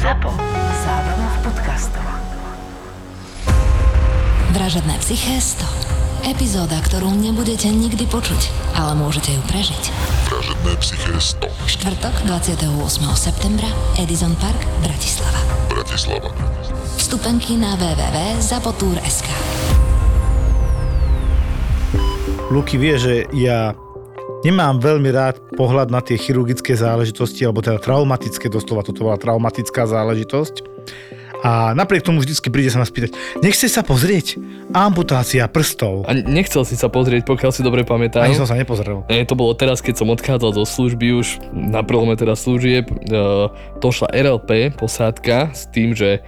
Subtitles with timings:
[0.00, 0.32] ZAPO.
[0.80, 2.06] Zábrná v podcastov.
[4.56, 6.24] Vražedné psyché 100.
[6.24, 8.48] Epizóda, ktorú nebudete nikdy počuť,
[8.80, 9.92] ale môžete ju prežiť.
[10.32, 11.52] Vražedné psyché 100.
[11.68, 12.64] Štvrtok 28.
[13.12, 13.68] septembra
[14.00, 15.36] Edison Park, Bratislava.
[15.68, 16.32] Bratislava.
[16.96, 19.28] Vstupenky na www.zapotur.sk
[22.48, 23.76] Luky vie, že ja
[24.44, 29.84] nemám veľmi rád pohľad na tie chirurgické záležitosti, alebo teda traumatické, doslova toto bola traumatická
[29.84, 30.70] záležitosť.
[31.40, 34.36] A napriek tomu vždycky príde sa ma spýtať, nechce sa pozrieť?
[34.76, 36.04] Amputácia prstov.
[36.04, 38.28] A nechcel si sa pozrieť, pokiaľ si dobre pamätám.
[38.28, 39.08] Ani som sa nepozrel.
[39.08, 43.48] Nie, to bolo teraz, keď som odchádzal zo služby už na prelome teda služieb, uh,
[43.80, 46.20] došla RLP posádka s tým, že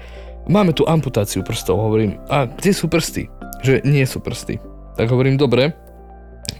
[0.48, 1.76] máme tu amputáciu prstov.
[1.76, 3.28] Hovorím, a kde sú prsty?
[3.60, 4.56] Že nie sú prsty.
[4.96, 5.76] Tak hovorím, dobre.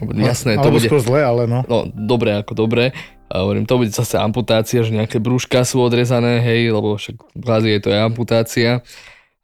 [0.01, 0.87] Jasné, to Alebo bude...
[0.89, 1.61] skôr zle, ale no.
[1.65, 2.95] No, dobre ako dobre.
[3.33, 7.47] A hovorím, to bude zase amputácia, že nejaké brúška sú odrezané, hej, lebo však v
[7.49, 8.71] Ázie to je amputácia.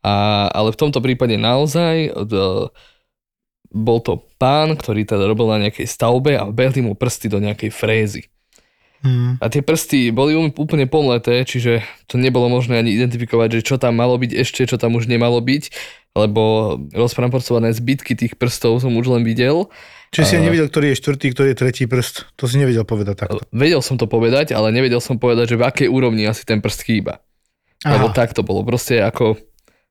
[0.06, 2.34] A, ale v tomto prípade naozaj d,
[3.70, 7.70] bol to pán, ktorý teda robil na nejakej stavbe a vbehli mu prsty do nejakej
[7.74, 8.24] frézy.
[9.00, 9.40] Hmm.
[9.40, 11.80] A tie prsty boli um- úplne pomleté, čiže
[12.12, 15.40] to nebolo možné ani identifikovať, že čo tam malo byť ešte, čo tam už nemalo
[15.40, 15.72] byť,
[16.18, 19.70] lebo rozpraporcované zbytky tých prstov som už len videl.
[20.10, 22.34] Čiže si A- nevidel, ktorý je štvrtý, ktorý je tretí prst.
[22.34, 23.46] To si nevedel povedať takto.
[23.54, 26.82] Vedel som to povedať, ale nevedel som povedať, že v akej úrovni asi ten prst
[26.82, 27.22] chýba.
[27.86, 29.38] Lebo Aha, tak to bolo, proste ako,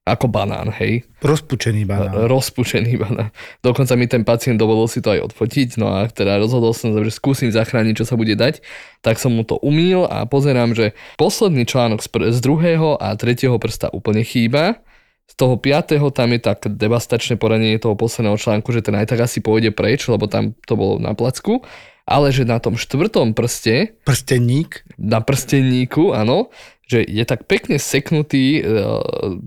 [0.04, 1.06] ako banán, hej.
[1.24, 2.26] rozpučený banán.
[2.28, 3.30] Rozpušený banán.
[3.64, 7.00] Dokonca mi ten pacient dovolil si to aj odfotiť, no a teda rozhodol som sa,
[7.00, 8.60] že skúsim zachrániť, čo sa bude dať.
[9.00, 13.14] Tak som mu to umýl a pozerám, že posledný článok z, pr- z druhého a
[13.14, 14.82] tretieho prsta úplne chýba.
[15.28, 19.20] Z toho piatého tam je tak devastačné poranenie toho posledného článku, že ten aj tak
[19.28, 21.62] asi pôjde preč, lebo tam to bolo na placku.
[22.08, 24.88] Ale že na tom štvrtom prste Prstenník.
[24.96, 26.48] na prstenníku, áno,
[26.88, 28.72] že je tak pekne seknutý e,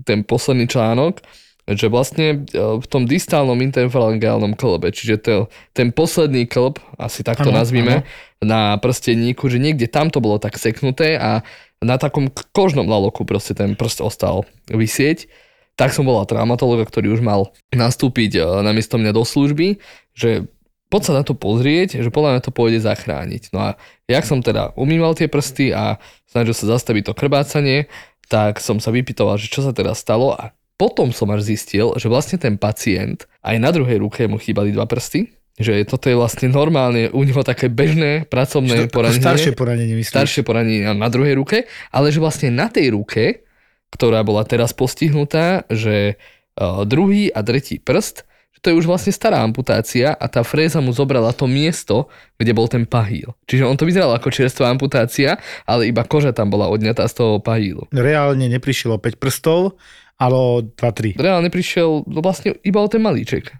[0.06, 1.18] ten posledný článok,
[1.66, 7.50] že vlastne e, v tom distálnom interfalangeálnom klbe, čiže to, ten posledný klb, asi takto
[7.50, 8.06] Áno, nazvime,
[8.38, 11.42] na prstenníku, že niekde tam to bolo tak seknuté a
[11.82, 15.26] na takom kožnom laloku proste ten prst ostal vysieť.
[15.74, 19.80] Tak som volal traumatologa, ktorý už mal nastúpiť e, namiesto mňa do služby,
[20.12, 20.46] že
[20.92, 23.56] poď sa na to pozrieť, že podľa mňa to pôjde zachrániť.
[23.56, 25.96] No a jak som teda umýval tie prsty a
[26.28, 27.88] snažil sa zastaviť to krbácanie,
[28.28, 32.10] tak som sa vypytoval, že čo sa teda stalo a potom som až zistil, že
[32.10, 36.48] vlastne ten pacient, aj na druhej ruke mu chýbali dva prsty, že toto je vlastne
[36.48, 39.20] normálne u neho také bežné pracovné Ako poranenie.
[39.22, 40.12] staršie poranenie, myslíš?
[40.12, 43.44] staršie poranenie na druhej ruke, ale že vlastne na tej ruke,
[43.92, 46.16] ktorá bola teraz postihnutá, že
[46.56, 48.24] uh, druhý a tretí prst,
[48.56, 52.08] že to je už vlastne stará amputácia a tá fréza mu zobrala to miesto,
[52.40, 53.36] kde bol ten pahýl.
[53.44, 55.36] Čiže on to vyzeral ako čerstvá amputácia,
[55.68, 57.88] ale iba koža tam bola odňatá z toho pahýlu.
[57.92, 59.76] Reálne neprišiel o 5 prstov,
[60.16, 61.20] ale o 2-3.
[61.20, 63.52] Reálne prišiel no vlastne iba o ten malíček.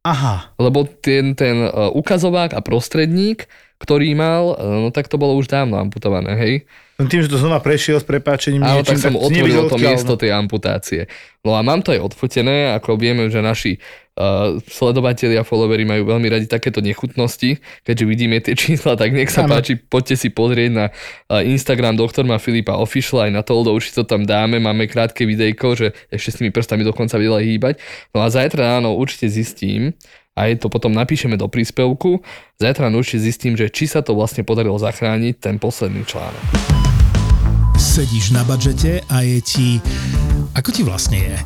[0.00, 3.44] Aha, Lebo ten, ten uh, ukazovák a prostredník,
[3.80, 6.54] ktorý mal, uh, no tak to bolo už dávno amputované, hej?
[7.00, 10.12] len tým, že to znova prešiel s prepáčením Áno, tak som si otvoril to miesto
[10.12, 10.20] no.
[10.20, 11.08] tej amputácie.
[11.40, 13.80] No a mám to aj odfotené, ako vieme, že naši
[14.20, 17.56] uh, sledovatelia, followery majú veľmi radi takéto nechutnosti,
[17.88, 19.56] keďže vidíme tie čísla, tak nech sa Áno.
[19.56, 24.04] páči, poďte si pozrieť na uh, Instagram doktorma Filipa Official, aj na Toldo určite to
[24.04, 27.80] tam dáme, máme krátke videjko, že ešte s tými prstami dokonca vedela hýbať.
[28.12, 29.96] No a zajtra ráno určite zistím,
[30.38, 32.22] aj to potom napíšeme do príspevku,
[32.62, 36.44] zajtra určite zistím, že či sa to vlastne podarilo zachrániť ten posledný článok.
[37.80, 39.68] Sedíš na budžete a je ti...
[40.52, 41.36] Ako ti vlastne je?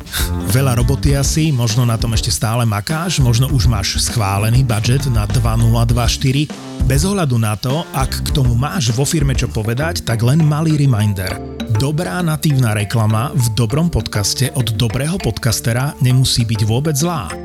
[0.51, 5.23] Veľa roboty asi, možno na tom ešte stále makáš, možno už máš schválený budget na
[5.23, 6.51] 2024.
[6.83, 10.75] Bez ohľadu na to, ak k tomu máš vo firme čo povedať, tak len malý
[10.75, 11.39] reminder.
[11.79, 17.44] Dobrá natívna reklama v dobrom podcaste od dobrého podcastera nemusí byť vôbec zlá.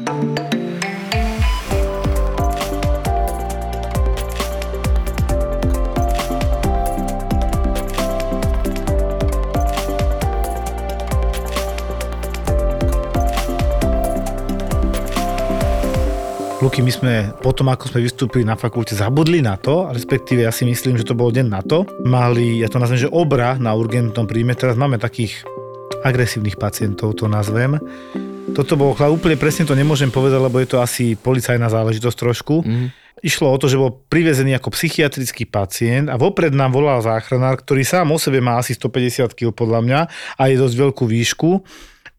[16.71, 17.13] Luky, my sme
[17.43, 21.19] potom, ako sme vystúpili na fakulte, zabudli na to, respektíve ja si myslím, že to
[21.19, 21.83] bol deň na to.
[22.07, 24.55] Mali, ja to nazvem, že obra na urgentnom príjme.
[24.55, 25.43] Teraz máme takých
[26.07, 27.75] agresívnych pacientov, to nazvem.
[28.55, 32.63] Toto bolo, úplne presne to nemôžem povedať, lebo je to asi policajná záležitosť trošku.
[32.63, 32.87] Mhm.
[33.19, 37.83] Išlo o to, že bol privezený ako psychiatrický pacient a vopred nám volal záchranár, ktorý
[37.83, 39.99] sám o sebe má asi 150 kg podľa mňa
[40.39, 41.49] a je dosť veľkú výšku.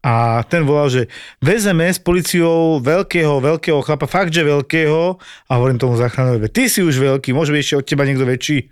[0.03, 1.01] A ten volal, že
[1.39, 5.15] vezeme s policiou veľkého, veľkého chlapa, fakt, že veľkého.
[5.47, 8.67] A hovorím tomu záchranárovi, ty si už veľký, môže byť ešte od teba niekto väčší.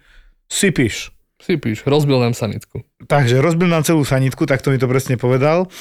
[0.51, 1.15] Sypíš.
[1.41, 2.85] Si píš, rozbil nám sanitku.
[3.09, 5.71] Takže rozbil nám celú sanitku, tak to mi to presne povedal.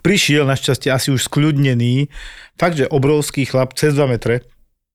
[0.00, 2.08] Prišiel našťastie asi už skľudnený,
[2.56, 4.46] fakt, že obrovský chlap, cez 2 metre,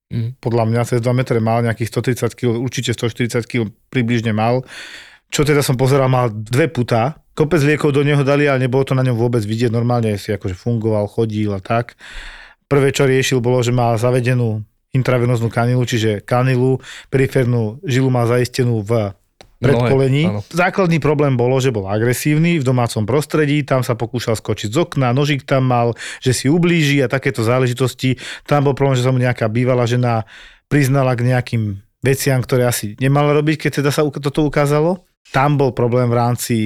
[0.06, 0.38] Mhm.
[0.38, 4.62] podľa mňa cez 2 metre mal nejakých 130 kg, určite 140 kg približne mal.
[5.34, 8.96] Čo teda som pozeral, mal dve putá, kopec liekov do neho dali, ale nebolo to
[8.96, 11.94] na ňom vôbec vidieť, normálne si akože fungoval, chodil a tak.
[12.66, 14.64] Prvé, čo riešil, bolo, že má zavedenú
[14.96, 16.80] intravenóznu kanilu, čiže kanilu,
[17.12, 19.12] periférnu žilu má zaistenú v
[19.60, 20.24] predkolení.
[20.28, 20.40] áno.
[20.48, 25.16] Základný problém bolo, že bol agresívny v domácom prostredí, tam sa pokúšal skočiť z okna,
[25.16, 28.20] nožík tam mal, že si ublíži a takéto záležitosti.
[28.44, 30.28] Tam bol problém, že sa mu nejaká bývalá žena
[30.68, 31.62] priznala k nejakým
[32.04, 35.04] veciam, ktoré asi nemala robiť, keď teda sa toto ukázalo.
[35.32, 36.56] Tam bol problém v rámci,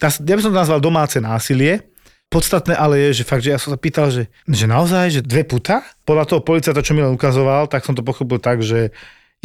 [0.00, 1.84] ja by som to nazval domáce násilie.
[2.26, 5.46] Podstatné ale je, že fakt, že ja som sa pýtal, že, že naozaj, že dve
[5.46, 5.86] puta?
[6.02, 8.90] Podľa toho policajta, čo mi len ukazoval, tak som to pochopil tak, že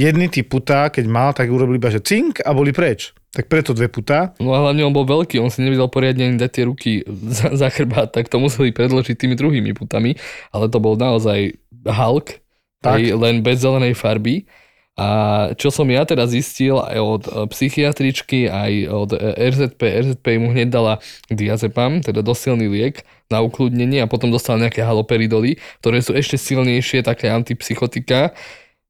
[0.02, 3.14] jedný typ puta, keď mal, tak urobili iba, že cink a boli preč.
[3.32, 4.34] Tak preto dve puta.
[4.42, 7.70] No a hlavne on bol veľký, on si nevedel poriadne dať tie ruky za, za
[7.70, 10.18] chrbát, tak to museli predložiť tými druhými putami,
[10.50, 11.54] ale to bol naozaj
[11.86, 12.42] Hulk,
[12.82, 12.98] Tak.
[12.98, 14.50] aj len bez zelenej farby.
[15.00, 15.08] A
[15.56, 20.52] čo som ja teda zistil aj od e, psychiatričky, aj od e, RZP, RZP mu
[20.52, 20.94] hneď dala
[21.32, 27.08] diazepam, teda dosilný liek na ukludnenie a potom dostal nejaké haloperidoly, ktoré sú ešte silnejšie,
[27.08, 28.36] také antipsychotika.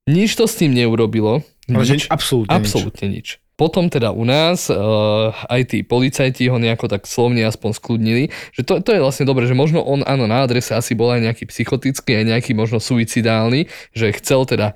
[0.09, 1.45] Nič to s tým neurobilo.
[1.69, 2.09] Nič.
[2.09, 3.37] absolútne, Absolútne nič.
[3.53, 8.65] Potom teda u nás uh, aj tí policajti ho nejako tak slovne aspoň skľudnili, že
[8.65, 11.45] to, to je vlastne dobre, že možno on áno na adrese asi bol aj nejaký
[11.45, 14.73] psychotický, aj nejaký možno suicidálny, že chcel teda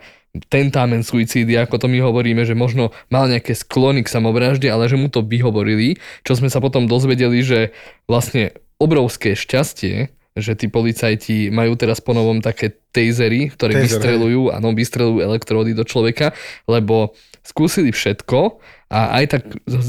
[0.52, 5.00] tentámen suicídy, ako to my hovoríme, že možno mal nejaké sklony k samovražde, ale že
[5.00, 7.72] mu to vyhovorili, čo sme sa potom dozvedeli, že
[8.10, 14.52] vlastne obrovské šťastie, že tí policajti majú teraz po novom také tasery, ktoré Taser, vystrelujú,
[14.52, 16.36] áno, vystrelujú elektródy do človeka,
[16.68, 17.16] lebo
[17.46, 19.42] skúsili všetko a aj tak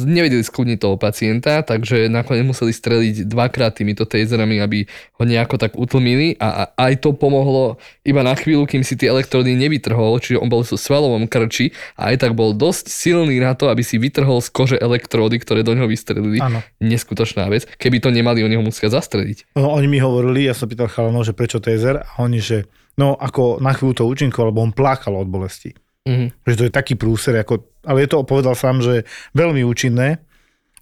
[0.09, 4.89] nevedeli skúniť toho pacienta, takže nakoniec museli streliť dvakrát týmito taserami, aby
[5.21, 7.77] ho nejako tak utlmili a, aj to pomohlo
[8.09, 12.13] iba na chvíľu, kým si tie elektrody nevytrhol, čiže on bol v svalovom krči a
[12.13, 15.77] aj tak bol dosť silný na to, aby si vytrhol z kože elektródy, ktoré do
[15.77, 16.41] neho vystrelili.
[16.41, 16.65] Áno.
[16.81, 17.69] Neskutočná vec.
[17.77, 19.57] Keby to nemali, oni ho musia zastreliť.
[19.61, 22.65] No, oni mi hovorili, ja som pýtal chalanov, že prečo taser a oni, že
[22.97, 25.77] no ako na chvíľu to účinkovalo, lebo on plákal od bolesti.
[26.07, 26.27] Mhm.
[26.47, 29.03] Že to je taký prúser, ako, ale je to, povedal sám, že
[29.35, 30.23] veľmi účinné.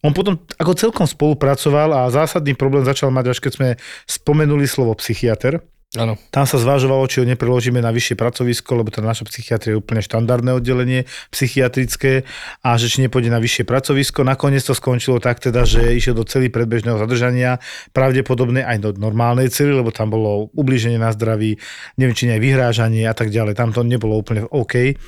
[0.04, 3.68] On potom ako celkom spolupracoval a zásadný problém začal mať, až keď sme
[4.04, 5.64] spomenuli slovo psychiatr.
[5.94, 6.18] Áno.
[6.34, 10.02] Tam sa zvažovalo, či ho nepreložíme na vyššie pracovisko, lebo tá naša psychiatria je úplne
[10.02, 12.26] štandardné oddelenie psychiatrické
[12.66, 14.26] a že či nepôjde na vyššie pracovisko.
[14.26, 17.62] Nakoniec to skončilo tak teda, že išiel do celý predbežného zadržania,
[17.94, 21.62] pravdepodobne aj do normálnej cely, lebo tam bolo ublíženie na zdraví,
[21.94, 23.54] neviem, či aj vyhrážanie a tak ďalej.
[23.54, 24.98] Tam to nebolo úplne OK.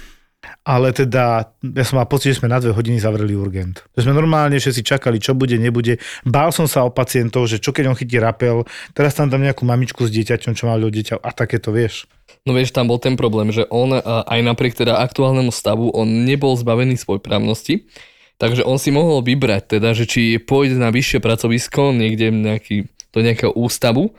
[0.66, 3.86] Ale teda, ja som mal pocit, že sme na dve hodiny zavreli urgent.
[3.94, 6.02] Že sme normálne všetci čakali, čo bude, nebude.
[6.26, 9.62] Bál som sa o pacientov, že čo keď on chytí rapel, teraz tam dám nejakú
[9.62, 12.10] mamičku s dieťaťom, čo má dieťa a takéto, vieš.
[12.46, 16.54] No vieš, tam bol ten problém, že on aj napriek teda aktuálnemu stavu, on nebol
[16.54, 17.90] zbavený svoj právnosti,
[18.38, 23.18] takže on si mohol vybrať teda, že či pôjde na vyššie pracovisko, niekde nejaký, do
[23.18, 24.14] nejakého ústavu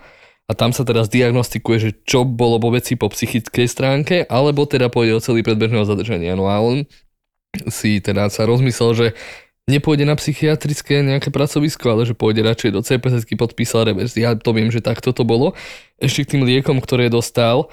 [0.48, 4.88] a tam sa teraz diagnostikuje, že čo bolo vo veci po psychickej stránke, alebo teda
[4.88, 6.39] pôjde o celý predbežného zadržania.
[6.39, 6.88] No a on
[7.68, 9.08] si teda sa rozmyslel, že
[9.68, 14.16] nepôjde na psychiatrické nejaké pracovisko, ale že pôjde radšej do CPS, podpísal revers.
[14.16, 15.51] Ja to viem, že takto to bolo.
[16.00, 17.68] Ešte k tým liekom, ktoré dostal,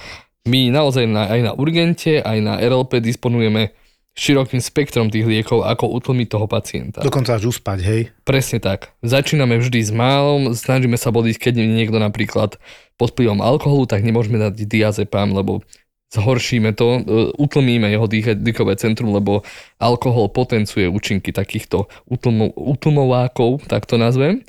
[0.44, 3.70] my naozaj na, aj na urgente, aj na RLP disponujeme
[4.14, 7.02] širokým spektrom tých liekov, ako utlmiť toho pacienta.
[7.02, 8.02] Dokonca až uspať, hej.
[8.22, 8.94] Presne tak.
[9.02, 12.56] Začíname vždy s málom, snažíme sa bodiť, keď niekto napríklad
[12.94, 15.66] pod vplyvom alkoholu, tak nemôžeme dať diazepam, lebo
[16.14, 17.00] zhoršíme to, e,
[17.34, 18.06] utlmíme jeho
[18.38, 19.42] dýchové centrum, lebo
[19.82, 24.46] alkohol potenciuje účinky takýchto utlmo- utlmovákov, tak to nazvem.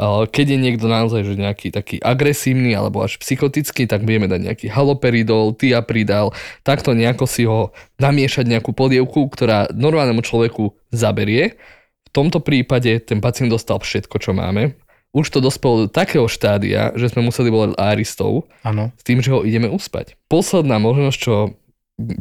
[0.00, 4.66] Keď je niekto naozaj že nejaký taký agresívny alebo až psychotický, tak vieme dať nejaký
[4.72, 6.32] haloperidol, tiapridal,
[6.64, 11.60] takto nejako si ho namiešať nejakú polievku, ktorá normálnemu človeku zaberie.
[12.08, 14.80] V tomto prípade ten pacient dostal všetko, čo máme.
[15.12, 19.44] Už to dospelo do takého štádia, že sme museli volať aristov s tým, že ho
[19.44, 20.16] ideme uspať.
[20.24, 21.52] Posledná možnosť, čo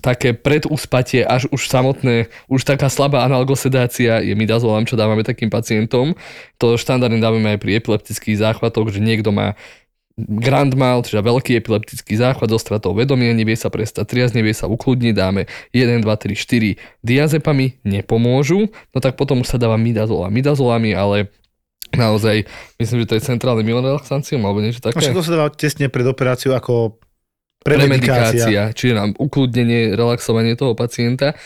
[0.03, 6.13] také preduspatie, až už samotné, už taká slabá analgosedácia je midazolam, čo dávame takým pacientom.
[6.59, 9.55] To štandardne dávame aj pri epileptických záchvatoch, že niekto má
[10.19, 15.13] grand mal, čiže veľký epileptický záchvat, dostratou vedomia, nevie sa prestať triasť, nevie sa ukludniť,
[15.15, 20.29] dáme 1, 2, 3, 4 diazepami, nepomôžu, no tak potom už sa dáva midazol a
[20.29, 21.31] midazolami, ale
[21.95, 22.47] naozaj,
[22.77, 24.99] myslím, že to je centrálny myorelaxancium alebo niečo také.
[24.99, 26.99] Však to sa dáva tesne pred operáciou ako
[27.61, 28.73] premedikácia.
[28.73, 31.37] čiže nám ukludnenie, relaxovanie toho pacienta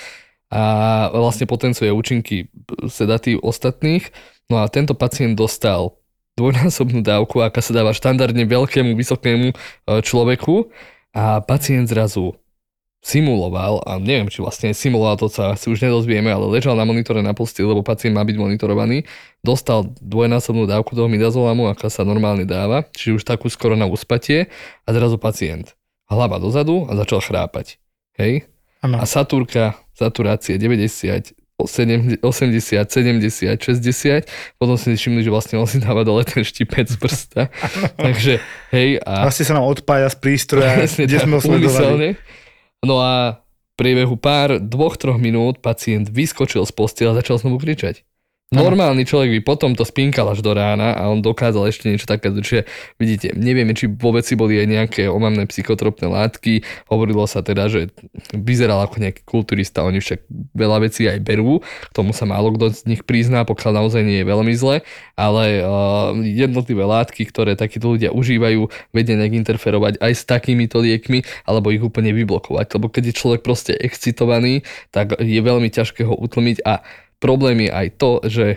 [0.49, 0.63] a
[1.11, 2.47] vlastne potenciuje účinky
[2.87, 4.07] sedatív ostatných.
[4.47, 5.97] No a tento pacient dostal
[6.35, 9.55] dvojnásobnú dávku, aká sa dáva štandardne veľkému, vysokému e,
[10.03, 10.69] človeku
[11.15, 12.35] a pacient zrazu
[13.05, 17.21] simuloval, a neviem, či vlastne simuloval, to sa si už nedozvieme, ale ležal na monitore
[17.21, 19.05] na posteli, lebo pacient má byť monitorovaný,
[19.45, 24.49] dostal dvojnásobnú dávku toho midazolamu, aká sa normálne dáva, čiže už takú skoro na uspatie
[24.83, 25.77] a zrazu pacient
[26.09, 27.81] hlava dozadu a začal chrápať.
[28.17, 28.47] Hej?
[28.85, 29.01] Áno.
[29.01, 34.27] A satúrka, saturácie 90, 80, 70, 60,
[34.59, 37.47] potom si všimli, že vlastne on si dáva dole ten štipec z prsta.
[38.05, 38.43] Takže,
[38.75, 42.19] hej, a Vlastne sa nám odpája z prístroja, Presne kde sme ho sledovali.
[42.83, 47.63] No a v priebehu pár, dvoch, troch minút pacient vyskočil z postela a začal znovu
[47.63, 48.03] kričať.
[48.53, 52.29] Normálny človek by potom to spinkal až do rána a on dokázal ešte niečo také,
[52.29, 52.69] čiže
[53.01, 57.89] vidíte, nevieme, či vo veci boli aj nejaké omamné psychotropné látky, hovorilo sa teda, že
[58.37, 62.69] vyzeral ako nejaký kulturista, oni však veľa vecí aj berú, k tomu sa málo kto
[62.69, 64.85] z nich prizná, pokiaľ naozaj nie je veľmi zle,
[65.17, 71.25] ale uh, jednotlivé látky, ktoré takíto ľudia užívajú, vedia nejak interferovať aj s takýmito liekmi,
[71.49, 74.61] alebo ich úplne vyblokovať, lebo keď je človek proste excitovaný,
[74.93, 76.85] tak je veľmi ťažké ho utlmiť a
[77.19, 78.47] problém je aj to, že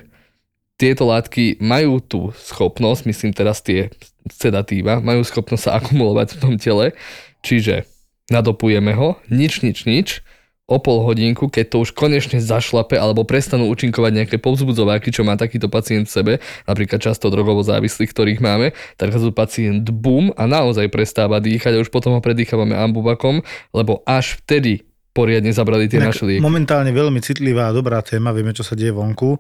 [0.79, 3.91] tieto látky majú tú schopnosť, myslím teraz tie
[4.31, 6.95] sedatíva, majú schopnosť sa akumulovať v tom tele,
[7.43, 7.85] čiže
[8.31, 10.23] nadopujeme ho, nič, nič, nič,
[10.69, 15.41] o pol hodinku, keď to už konečne zašlape alebo prestanú účinkovať nejaké povzbudzováky, čo má
[15.41, 16.33] takýto pacient v sebe,
[16.69, 21.83] napríklad často drogovo závislých, ktorých máme, tak zrazu pacient bum a naozaj prestáva dýchať a
[21.83, 23.41] už potom ho predýchávame ambubakom,
[23.73, 24.85] lebo až vtedy
[25.19, 26.39] poriadne zabrali tie naše lieky.
[26.39, 29.35] Momentálne veľmi citlivá a dobrá téma, vieme, čo sa deje vonku.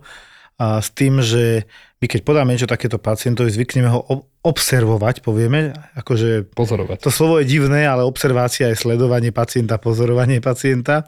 [0.58, 1.70] A s tým, že
[2.02, 6.98] my keď podáme niečo takéto pacientovi, zvykneme ho ob- observovať, povieme, akože Pozorovať.
[6.98, 11.06] to slovo je divné, ale observácia je sledovanie pacienta, pozorovanie pacienta.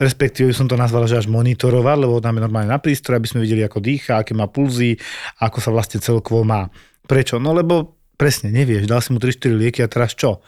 [0.00, 3.60] Respektíve som to nazval, že až monitorovať, lebo dáme normálne na prístroj, aby sme videli,
[3.60, 4.96] ako dýcha, aké má pulzy,
[5.44, 6.72] ako sa vlastne celkovo má.
[7.04, 7.36] Prečo?
[7.36, 10.40] No lebo presne nevieš, dal si mu 3-4 lieky a teraz čo?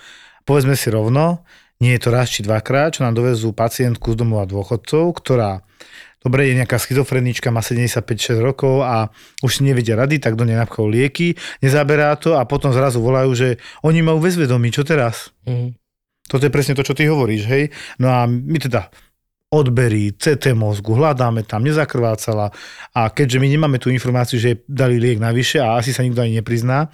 [0.48, 1.44] Povedzme si rovno,
[1.82, 5.66] nie je to raz či dvakrát, čo nám dovezú pacientku z domova dôchodcov, ktorá
[6.22, 9.10] Dobre, je nejaká schizofrenička, má 75-6 rokov a
[9.42, 13.34] už si nevedia rady, tak do nej napchajú lieky, nezaberá to a potom zrazu volajú,
[13.34, 13.48] že
[13.82, 15.34] oni majú väzvedomí, čo teraz?
[15.50, 15.74] Mhm.
[16.30, 17.74] Toto je presne to, čo ty hovoríš, hej?
[17.98, 18.86] No a my teda
[19.52, 22.54] odberí, CT mozgu, hľadáme tam, nezakrvácala
[22.96, 26.40] a keďže my nemáme tú informáciu, že dali liek navyše a asi sa nikto ani
[26.40, 26.88] neprizná,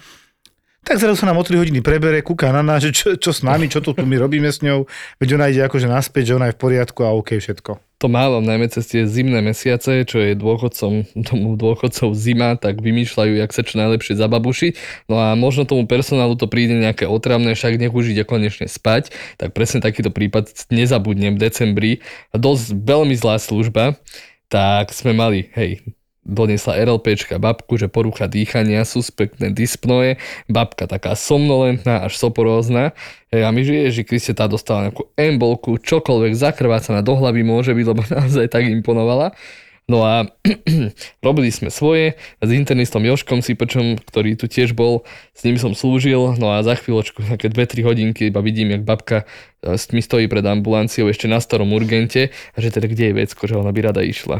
[0.83, 3.45] tak zrazu sa nám o 3 hodiny prebere, kúka na nás, že čo, čo s
[3.45, 4.87] nami, čo tu, tu my robíme s ňou,
[5.21, 7.77] veď ona ide akože naspäť, že ona je v poriadku a OK všetko.
[7.99, 13.43] To mávam najmä cez tie zimné mesiace, čo je dôchodcom, tomu dôchodcov zima, tak vymýšľajú,
[13.43, 14.71] jak sa čo najlepšie zababušiť.
[15.11, 19.11] No a možno tomu personálu to príde nejaké otravné, však nech už ide konečne spať.
[19.35, 21.91] Tak presne takýto prípad nezabudnem v decembri.
[22.31, 23.99] Dosť veľmi zlá služba.
[24.47, 25.83] Tak sme mali, hej,
[26.27, 30.19] doniesla RLPčka babku, že porucha dýchania, suspektné dyspnoje,
[30.51, 32.91] babka taká somnolentná až soporózna.
[33.31, 37.71] Hej, a my, že Ježi Kriste, tá dostala nejakú embolku, čokoľvek zakrvácaná do hlavy môže
[37.71, 39.33] byť, lebo naozaj tak imponovala.
[39.89, 40.29] No a
[41.25, 45.01] robili sme svoje s internistom Joškom Sipačom, ktorý tu tiež bol,
[45.33, 49.25] s ním som slúžil, no a za chvíľočku, také 2-3 hodinky, iba vidím, jak babka
[49.25, 49.25] e,
[49.67, 53.59] mi stojí pred ambulanciou ešte na starom urgente a že teda kde je vecko, že
[53.59, 54.39] ona by rada išla.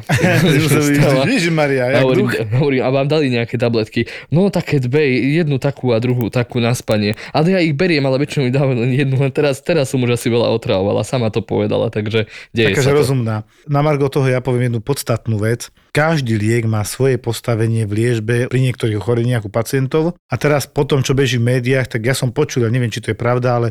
[1.28, 4.08] Ježiš Maria, A jak hovorím, hovorím, a vám dali nejaké tabletky?
[4.32, 7.20] No také dve, jednu takú a druhú takú na spanie.
[7.36, 9.20] Ale ja ich beriem, ale väčšinou mi dávam len jednu.
[9.20, 12.96] A teraz, teraz som už asi veľa otravovala, sama to povedala, takže deje Taká, sa
[12.96, 13.04] to.
[13.04, 13.44] rozumná.
[13.68, 15.68] Na Margo toho ja poviem jednu podstatnú vec.
[15.92, 20.16] Každý liek má svoje postavenie v liežbe pri niektorých ochoreniach u pacientov.
[20.30, 23.02] A teraz po tom, čo beží v médiách, tak ja som počul, ja neviem, či
[23.02, 23.68] to je pravda, ale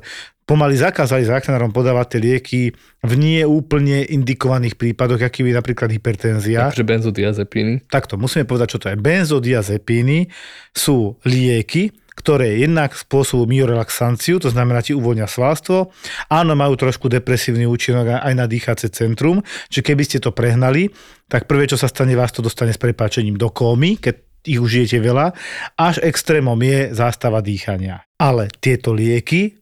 [0.48, 2.60] pomaly zakázali záchranárom podávať tie lieky
[3.04, 6.72] v nie úplne indikovaných prípadoch, aký je napríklad hypertenzia.
[6.72, 7.84] Takže benzodiazepíny.
[7.92, 8.96] Takto, musíme povedať, čo to je.
[8.96, 10.32] Benzodiazepíny
[10.72, 15.94] sú lieky, ktoré jednak spôsobujú myorelaxanciu, to znamená, ti uvoľnia svalstvo.
[16.32, 20.90] Áno, majú trošku depresívny účinok aj na dýchacie centrum, čiže keby ste to prehnali,
[21.30, 24.98] tak prvé, čo sa stane, vás to dostane s prepáčením do kómy, keď ich užijete
[24.98, 25.30] veľa,
[25.76, 28.02] až extrémom je zástava dýchania.
[28.18, 29.57] Ale tieto lieky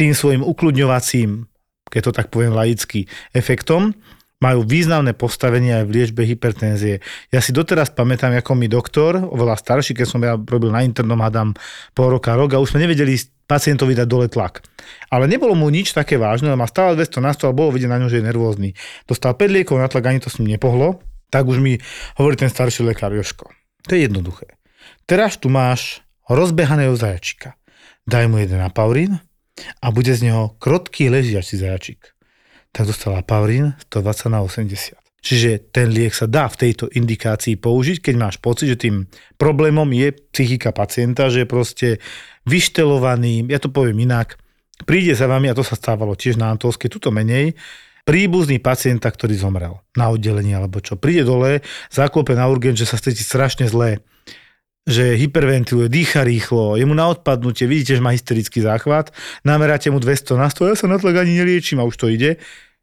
[0.00, 1.44] tým svojim ukludňovacím,
[1.92, 3.04] keď to tak poviem laicky,
[3.36, 3.92] efektom,
[4.40, 7.04] majú významné postavenie aj v liečbe hypertenzie.
[7.28, 11.20] Ja si doteraz pamätám, ako mi doktor, oveľa starší, keď som ja robil na internom,
[11.20, 11.52] hádam
[11.92, 14.64] pol roka, rok a už sme nevedeli pacientovi dať dole tlak.
[15.12, 17.92] Ale nebolo mu nič také vážne, ale má stále 200 na 100 a bolo vidieť
[17.92, 18.70] na ňom, že je nervózny.
[19.04, 21.76] Dostal 5 liekov na tlak, ani to s ním nepohlo, tak už mi
[22.16, 23.52] hovorí ten starší lekár Joško.
[23.84, 24.56] To je jednoduché.
[25.04, 26.00] Teraz tu máš
[26.32, 27.60] rozbehaného zajačika.
[28.08, 29.20] Daj mu jeden apaurín
[29.82, 32.16] a bude z neho krotký ležiaci zajačik
[32.70, 34.94] tak dostala Paurín 120 na 80.
[35.20, 39.04] Čiže ten liek sa dá v tejto indikácii použiť, keď máš pocit, že tým
[39.36, 41.88] problémom je psychika pacienta, že je proste
[42.48, 44.40] vyštelovaný, ja to poviem inak,
[44.88, 47.52] príde za vami, a to sa stávalo tiež na Antolske, tuto menej,
[48.08, 50.96] príbuzný pacienta, ktorý zomrel na oddelení alebo čo.
[50.96, 51.60] Príde dole,
[51.92, 54.00] zaklope na urgent, že sa cíti strašne zlé,
[54.88, 59.12] že hyperventiluje, dýcha rýchlo, je mu na odpadnutie, vidíte, že má hysterický záchvat,
[59.44, 62.40] nameráte mu 200 na 100, ja sa na tlak ani neliečím a už to ide.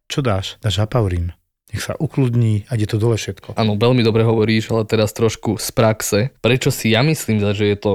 [0.08, 0.56] Čo dáš?
[0.64, 1.36] Dáš apaurín.
[1.68, 3.60] Nech sa ukludní a ide to dole všetko.
[3.60, 6.20] Áno, veľmi dobre hovoríš, ale teraz trošku z praxe.
[6.40, 7.92] Prečo si ja myslím, že je to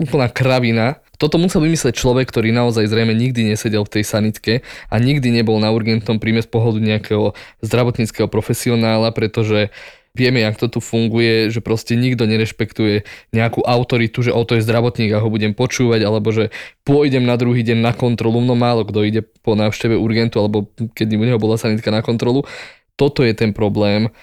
[0.00, 1.04] úplná kravina.
[1.20, 4.52] Toto musel vymyslieť človek, ktorý naozaj zrejme nikdy nesedel v tej sanitke
[4.90, 9.70] a nikdy nebol na urgentnom príjme z pohľadu nejakého zdravotníckého profesionála, pretože
[10.14, 13.02] vieme, jak to tu funguje, že proste nikto nerešpektuje
[13.34, 16.54] nejakú autoritu, že o to je zdravotník a ho budem počúvať, alebo že
[16.86, 21.18] pôjdem na druhý deň na kontrolu, no málo kto ide po návšteve urgentu, alebo keď
[21.18, 22.46] u neho bola sanitka na kontrolu.
[22.94, 24.14] Toto je ten problém,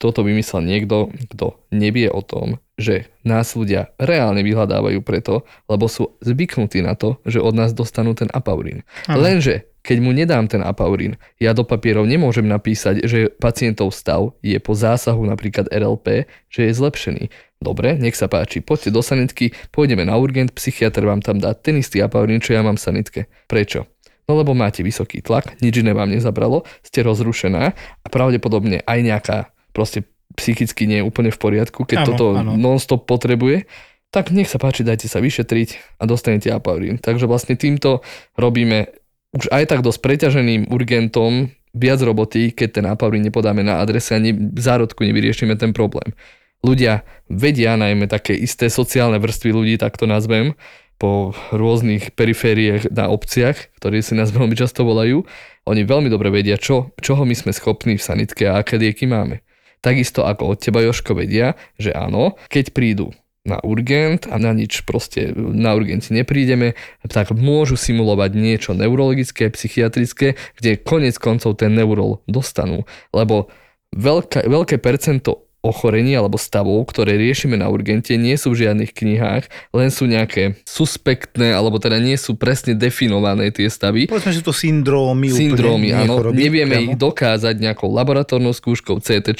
[0.00, 6.16] toto vymyslel niekto, kto nevie o tom, že nás ľudia reálne vyhľadávajú preto, lebo sú
[6.24, 8.86] zvyknutí na to, že od nás dostanú ten apaurín.
[9.10, 14.56] Lenže keď mu nedám ten apaurín, ja do papierov nemôžem napísať, že pacientov stav je
[14.60, 17.24] po zásahu napríklad RLP, že je zlepšený.
[17.60, 21.76] Dobre, nech sa páči, poďte do sanitky, pôjdeme na urgent, psychiatr vám tam dá ten
[21.76, 23.20] istý apaurín, čo ja mám v sanitke.
[23.48, 23.84] Prečo?
[24.30, 29.36] No lebo máte vysoký tlak, nič iné vám nezabralo, ste rozrušená a pravdepodobne aj nejaká
[29.74, 30.06] proste
[30.38, 32.54] psychicky nie je úplne v poriadku, keď Áno, toto áno.
[32.54, 33.66] non-stop potrebuje,
[34.10, 36.98] tak nech sa páči, dajte sa vyšetriť a dostanete apaurín.
[36.98, 38.02] Takže vlastne týmto
[38.34, 38.90] robíme
[39.34, 44.22] už aj tak dosť preťaženým urgentom viac roboty, keď ten apaurín nepodáme na adrese a
[44.22, 46.14] ne, v zárodku nevyriešime ten problém.
[46.60, 50.58] Ľudia vedia, najmä také isté sociálne vrstvy ľudí, tak to nazvem,
[51.00, 55.24] po rôznych perifériách na obciach, ktorí si nás veľmi často volajú,
[55.64, 59.40] oni veľmi dobre vedia, čo, čoho my sme schopní v sanitke a aké lieky máme.
[59.80, 64.84] Takisto ako od teba, Joško, vedia, že áno, keď prídu na urgent a na nič
[64.84, 66.76] proste na urgente neprídeme,
[67.08, 72.84] tak môžu simulovať niečo neurologické, psychiatrické, kde konec koncov ten neurol dostanú.
[73.16, 73.48] Lebo
[73.96, 79.44] veľké, veľké percento ochorení alebo stavov, ktoré riešime na urgente, nie sú v žiadnych knihách,
[79.76, 84.08] len sú nejaké suspektné, alebo teda nie sú presne definované tie stavy.
[84.08, 85.28] Povedzme, že to syndrómy.
[85.28, 86.14] Syndrómy, úplne, áno.
[86.16, 86.86] choroby, Nevieme priamo.
[86.88, 89.36] ich dokázať nejakou laboratórnou skúškou, CT.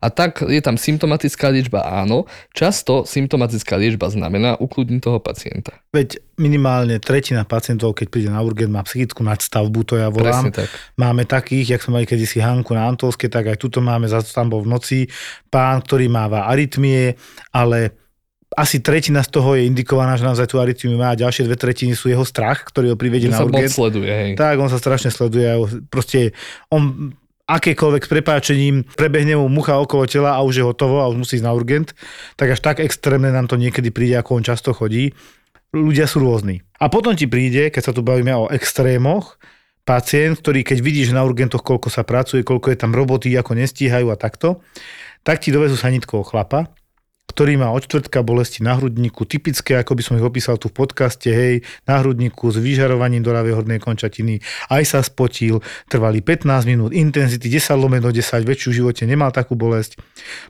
[0.00, 2.28] A tak je tam symptomatická liečba, áno.
[2.52, 5.80] Často symptomatická liečba znamená ukludniť toho pacienta.
[5.96, 10.52] Veď minimálne tretina pacientov, keď príde na urgent, má psychickú nadstavbu, to ja volám.
[10.52, 10.68] Presne tak.
[11.00, 14.52] Máme takých, jak sme mali kedysi Hanku na Antolske, tak aj tuto máme, zase tam
[14.52, 14.98] bol v noci
[15.48, 17.16] pán, ktorý máva arytmie,
[17.52, 18.06] ale
[18.56, 21.92] asi tretina z toho je indikovaná, že naozaj tú arytmiu má a ďalšie dve tretiny
[21.92, 23.68] sú jeho strach, ktorý ho privedie na sa urgent.
[23.68, 24.30] sleduje, hej.
[24.32, 25.44] Tak, on sa strašne sleduje.
[25.92, 26.32] Proste
[26.72, 27.12] on
[27.46, 31.38] akékoľvek s prepáčením prebehne mu mucha okolo tela a už je hotovo a už musí
[31.38, 31.94] ísť na urgent,
[32.34, 35.14] tak až tak extrémne nám to niekedy príde, ako on často chodí.
[35.74, 36.62] Ľudia sú rôzni.
[36.78, 39.40] A potom ti príde, keď sa tu bavíme o extrémoch,
[39.86, 43.54] pacient, ktorý keď vidí, že na urgentoch koľko sa pracuje, koľko je tam roboty, ako
[43.54, 44.60] nestíhajú a takto,
[45.22, 46.74] tak ti dovezú sanitkoho chlapa,
[47.26, 50.78] ktorý má od čtvrtka bolesti na hrudníku, typické, ako by som ich opísal tu v
[50.78, 56.46] podcaste, hej, na hrudníku s vyžarovaním do ľavej hornej končatiny, aj sa spotil, trvali 15
[56.66, 59.98] minút, intenzity 10 lomeno 10, väčšiu v živote nemal takú bolesť.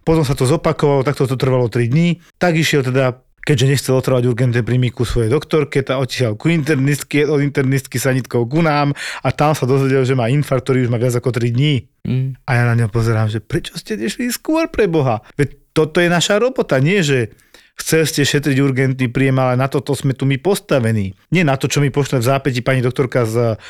[0.04, 4.26] Potom sa to zopakovalo, takto to trvalo 3 dní, tak išiel teda keďže nechcel otrvať
[4.26, 8.90] urgentné príjmy ku svojej doktorke, tá odtiaľ ku internistke, od internistky sanitkou ku nám
[9.22, 11.86] a tam sa dozvedel, že má infarkt, ktorý už má viac ako 3 dní.
[12.02, 12.34] Mm.
[12.42, 15.22] A ja na ňo pozerám, že prečo ste nešli skôr pre Boha?
[15.38, 17.30] Veď toto je naša robota, nie že
[17.78, 21.14] chceli ste šetriť urgentný príjem, ale na toto sme tu my postavení.
[21.30, 23.60] Nie na to, čo mi pošle v zápäti pani doktorka z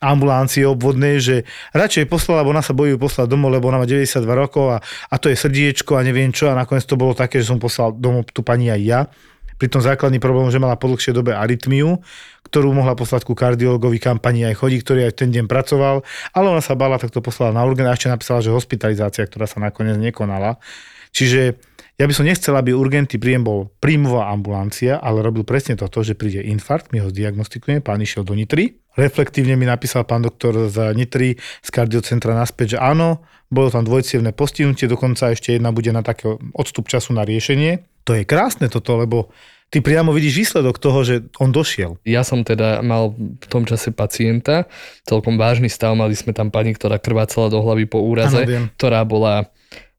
[0.00, 1.36] ambulancie obvodnej, že
[1.76, 5.14] radšej poslala, lebo ona sa bojí poslať domov, lebo ona má 92 rokov a, a
[5.20, 8.32] to je srdiečko a neviem čo a nakoniec to bolo také, že som poslal domov
[8.32, 9.00] tú pani aj ja.
[9.56, 12.04] Pri tom základný problém, že mala po dlhšej dobe arytmiu,
[12.44, 16.04] ktorú mohla poslať ku kardiologovi kampani aj chodí, ktorý aj ten deň pracoval,
[16.36, 19.48] ale ona sa bala, tak to poslala na urgent a ešte napísala, že hospitalizácia, ktorá
[19.48, 20.60] sa nakoniec nekonala.
[21.16, 21.56] Čiže
[21.96, 26.12] ja by som nechcel, aby urgentný príjem bol príjmová ambulancia, ale robil presne toto, že
[26.12, 30.96] príde infarkt, my ho zdiagnostikujeme, pán išiel do Nitry, reflektívne mi napísal pán doktor z
[30.96, 36.02] Nitry z kardiocentra naspäť, že áno, bolo tam dvojcievné postihnutie, dokonca ešte jedna bude na
[36.02, 37.86] taký odstup času na riešenie.
[38.08, 39.30] To je krásne toto, lebo
[39.70, 41.98] ty priamo vidíš výsledok toho, že on došiel.
[42.02, 44.66] Ja som teda mal v tom čase pacienta,
[45.06, 48.70] celkom vážny stav, mali sme tam pani, ktorá krvácala do hlavy po úraze, viem.
[48.78, 49.50] ktorá bola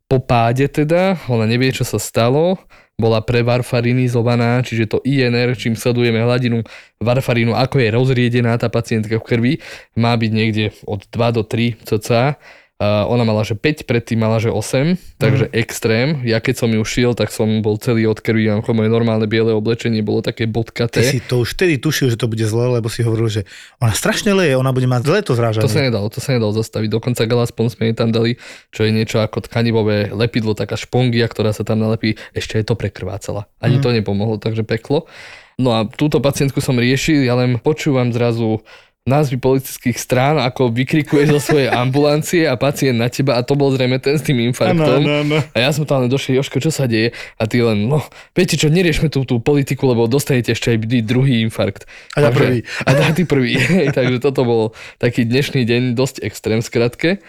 [0.08, 2.56] po páde teda, ona nevie, čo sa stalo,
[2.98, 6.66] bola prevarfarinizovaná, čiže to INR, čím sledujeme hladinu
[6.98, 9.54] varfarínu, ako je rozriedená tá pacientka v krvi,
[9.94, 12.42] má byť niekde od 2 do 3 cca.
[12.78, 16.22] Uh, ona mala, že 5, predtým mala, že 8, takže extrém.
[16.22, 19.50] Ja keď som ju šiel, tak som bol celý od krvi, a moje normálne biele
[19.50, 21.02] oblečenie bolo také Ty bodkaté.
[21.02, 23.50] si to už vtedy tušil, že to bude zle, lebo si hovoril, že
[23.82, 25.66] ona strašne leje, ona bude mať zle to zrážanie.
[25.66, 26.90] To sa nedalo, to sa nedalo zastaviť.
[26.94, 28.38] Dokonca galaspon sme jej tam dali,
[28.70, 32.78] čo je niečo ako tkanivové lepidlo, taká špongia, ktorá sa tam nalepí, ešte aj to
[32.78, 33.50] prekrvácala.
[33.58, 35.10] Ani to nepomohlo, takže peklo.
[35.58, 38.62] No a túto pacientku som riešil, ja len počúvam zrazu
[39.08, 43.72] názvy politických strán, ako vykrikuje zo svojej ambulancie a pacient na teba a to bol
[43.72, 45.02] zrejme ten s tým infarktom.
[45.02, 45.38] Áno, áno, áno.
[45.56, 47.16] A ja som tam len došiel, Joško, čo sa deje?
[47.40, 48.04] A ty len, no,
[48.36, 51.88] viete čo, neriešme tú, tú politiku, lebo dostanete ešte aj druhý infarkt.
[52.20, 52.68] A ja prvý.
[52.84, 53.56] A ja ty prvý.
[53.98, 54.62] Takže toto bol
[55.00, 57.24] taký dnešný deň, dosť extrém skratke.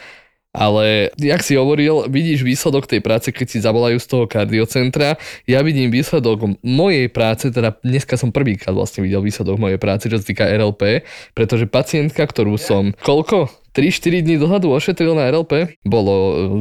[0.56, 5.20] Ale, jak si hovoril, vidíš výsledok tej práce, keď si zavolajú z toho kardiocentra.
[5.44, 10.16] Ja vidím výsledok mojej práce, teda dneska som prvýkrát vlastne videl výsledok mojej práce, čo
[10.16, 11.04] sa týka RLP,
[11.36, 13.52] pretože pacientka, ktorú som, koľko?
[13.78, 16.14] 3-4 dní dozadu ošetril na RLP, bolo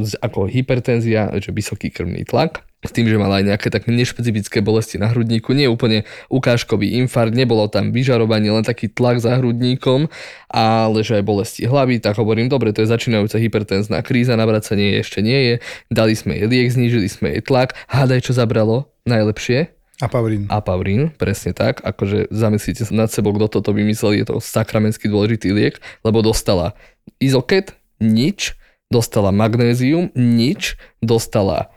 [0.06, 4.62] e, ako hypertenzia, že vysoký krvný tlak, s tým, že mala aj nejaké také nešpecifické
[4.62, 10.06] bolesti na hrudníku, nie úplne ukážkový infarkt, nebolo tam vyžarovanie, len taký tlak za hrudníkom,
[10.46, 15.18] ale že aj bolesti hlavy, tak hovorím, dobre, to je začínajúca hypertenzná kríza, navracanie ešte
[15.18, 15.54] nie je,
[15.90, 19.74] dali sme jej liek, znížili sme jej tlak, hádaj, čo zabralo najlepšie,
[20.46, 20.62] A.
[20.62, 25.50] Apaurín, presne tak, akože zamyslíte sa nad sebou, kto toto vymyslel, je to sakramensky dôležitý
[25.50, 26.78] liek, lebo dostala
[27.16, 28.54] izoket, nič,
[28.92, 31.72] dostala magnézium, nič, dostala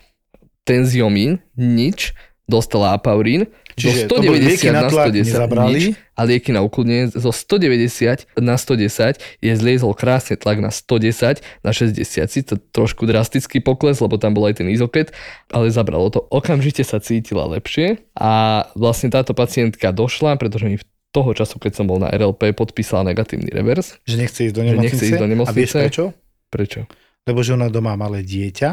[0.63, 2.13] tenziomín, nič,
[2.47, 3.47] dostala apaurín,
[3.79, 5.71] Čiže zo to boli lieky 190 na na tlak, 110 nezabrali?
[5.71, 11.41] nič, a lieky na ukludnenie zo 190 na 110 je zliezol krásne tlak na 110
[11.63, 12.03] na 60.
[12.27, 15.15] Sice trošku drastický pokles, lebo tam bol aj ten izoket,
[15.49, 16.19] ale zabralo to.
[16.29, 21.71] Okamžite sa cítila lepšie a vlastne táto pacientka došla, pretože mi v toho času, keď
[21.75, 23.99] som bol na RLP, podpísala negatívny revers.
[24.07, 24.95] Že nechce ísť do nemocnice.
[24.95, 25.77] nechce ísť do A vieš nemocnice.
[25.79, 26.03] prečo?
[26.51, 26.79] Prečo?
[27.27, 28.69] Lebo že ona doma malé dieťa,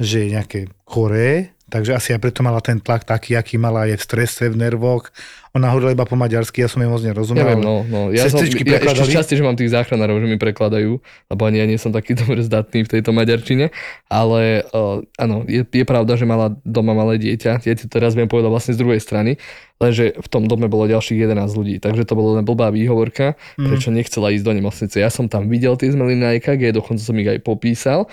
[0.00, 3.98] že je nejaké choré, takže asi aj preto mala ten tlak taký, aký mala, je
[3.98, 5.10] v strese, v nervoch.
[5.56, 7.40] Ona hovorila iba po maďarsky, ja som jej moc nerozumel.
[7.40, 8.12] Neviem, no, no.
[8.12, 11.66] Ja, som, ja ešte šťastie, že mám tých záchranárov, že mi prekladajú, lebo ani ja
[11.66, 13.72] nie som taký dobre zdatný v tejto maďarčine,
[14.12, 18.28] ale uh, áno, je, je pravda, že mala doma malé dieťa, ja ti teraz viem
[18.28, 19.40] povedať vlastne z druhej strany,
[19.80, 23.64] lenže v tom dome bolo ďalších 11 ľudí, takže to bolo len blbá výhovorka, Mhm.
[23.64, 24.96] prečo nechcela ísť do nemocnice.
[25.00, 28.12] Ja som tam videl tie zmeny na EKG, dokonca som ich aj popísal,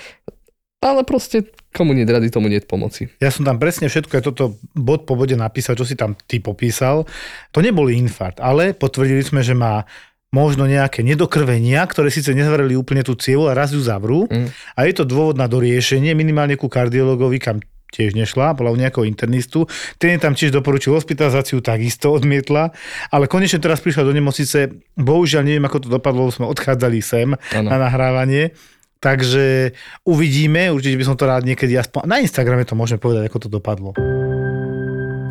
[0.83, 3.09] ale proste komu nie rady, tomu nie pomoci.
[3.17, 6.37] Ja som tam presne všetko, aj toto bod po bode napísal, čo si tam ty
[6.37, 7.09] popísal.
[7.49, 9.89] To nebol infarkt, ale potvrdili sme, že má
[10.33, 14.25] možno nejaké nedokrvenia, ktoré síce nezvarili úplne tú cievu a raz ju zavrú.
[14.29, 14.49] Mm.
[14.49, 17.61] A je to dôvod na doriešenie, minimálne ku kardiologovi, kam
[17.93, 19.69] tiež nešla, bola u nejakého internistu.
[20.01, 22.73] Ten jej tam tiež doporučil hospitalizáciu, takisto odmietla,
[23.13, 24.73] ale konečne teraz prišla do nemocnice.
[24.97, 27.69] Bohužiaľ neviem, ako to dopadlo, sme odchádzali sem Áno.
[27.69, 28.57] na nahrávanie.
[29.03, 29.75] Takže
[30.07, 32.07] uvidíme, určite by som to rád niekedy aspoň...
[32.07, 33.91] Na Instagrame to môžeme povedať, ako to dopadlo.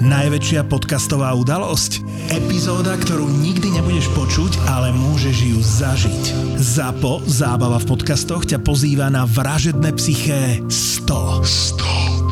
[0.03, 2.05] Najväčšia podcastová udalosť?
[2.35, 6.23] Epizóda, ktorú nikdy nebudeš počuť, ale môžeš ju zažiť.
[6.59, 12.29] ZAPO, zábava v podcastoch, ťa pozýva na vražedné psyché 100.
[12.29, 12.32] 100.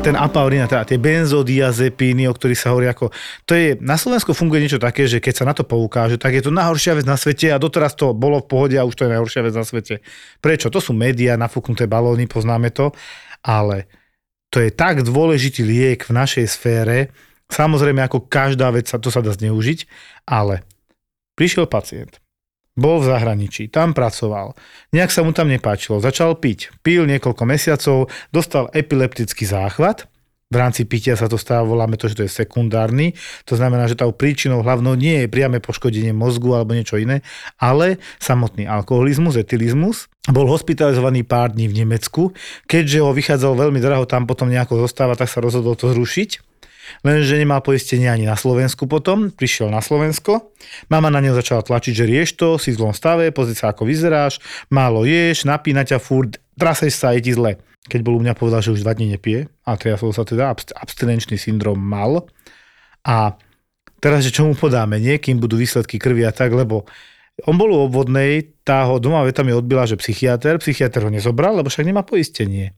[0.00, 3.12] ten apaurín teda tie benzodiazepíny, o ktorých sa hovorí ako...
[3.44, 6.48] To je, na Slovensku funguje niečo také, že keď sa na to poukáže, tak je
[6.48, 9.12] to najhoršia vec na svete a doteraz to bolo v pohode a už to je
[9.12, 10.00] najhoršia vec na svete.
[10.40, 10.72] Prečo?
[10.72, 12.96] To sú médiá, nafúknuté balóny, poznáme to,
[13.44, 13.92] ale
[14.48, 17.12] to je tak dôležitý liek v našej sfére,
[17.52, 19.84] samozrejme ako každá vec to sa dá zneužiť,
[20.24, 20.64] ale
[21.36, 22.24] prišiel pacient,
[22.80, 24.56] bol v zahraničí, tam pracoval,
[24.96, 30.08] nejak sa mu tam nepáčilo, začal piť, pil niekoľko mesiacov, dostal epileptický záchvat
[30.50, 33.14] v rámci pitia sa to stáva, voláme to, že to je sekundárny.
[33.46, 37.22] To znamená, že tou príčinou hlavnou nie je priame poškodenie mozgu alebo niečo iné,
[37.54, 40.10] ale samotný alkoholizmus, etilizmus.
[40.26, 42.34] Bol hospitalizovaný pár dní v Nemecku.
[42.66, 46.49] Keďže ho vychádzalo veľmi draho tam potom nejako zostáva, tak sa rozhodol to zrušiť.
[47.06, 50.52] Lenže nemal poistenie ani na Slovensku potom, prišiel na Slovensko,
[50.92, 53.86] mama na neho začala tlačiť, že rieš to, si v zlom stave, pozri sa ako
[53.86, 58.38] vyzeráš, málo ješ, napína ťa furt, traseš sa, je ti zle keď bol u mňa
[58.38, 62.28] povedal, že už dva dní nepije a triasol sa teda, abstinenčný syndrom mal.
[63.02, 63.34] A
[63.98, 66.84] teraz, že čo mu podáme, nie, kým budú výsledky krvi a tak, lebo
[67.48, 71.56] on bol u obvodnej, tá ho doma veta mi odbila, že psychiatr, psychiatr ho nezobral,
[71.56, 72.76] lebo však nemá poistenie.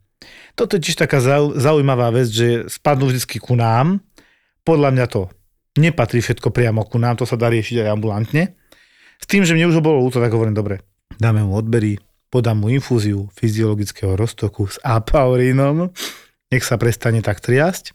[0.52, 1.20] Toto je tiež taká
[1.56, 4.04] zaujímavá vec, že spadnú vždy ku nám.
[4.62, 5.32] Podľa mňa to
[5.80, 8.54] nepatrí všetko priamo ku nám, to sa dá riešiť aj ambulantne.
[9.22, 10.82] S tým, že mne už bolo ľúto, tak hovorím, dobre,
[11.16, 11.96] dáme mu odbery,
[12.28, 15.94] podám mu infúziu fyziologického roztoku s apaurínom,
[16.50, 17.94] nech sa prestane tak triasť.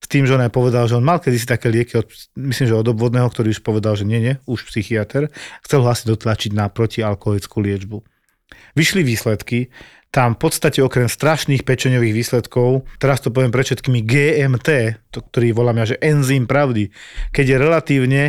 [0.00, 2.08] S tým, že on aj povedal, že on mal kedysi také lieky, od,
[2.40, 5.28] myslím, že od obvodného, ktorý už povedal, že nie, nie, už psychiatr,
[5.60, 8.00] chcel ho asi dotlačiť na protialkoholickú liečbu.
[8.74, 9.68] Vyšli výsledky,
[10.10, 14.68] tam v podstate okrem strašných pečeňových výsledkov, teraz to poviem pre všetkými GMT,
[15.14, 16.90] to, ktorý voláme, že enzym pravdy,
[17.30, 18.22] keď je relatívne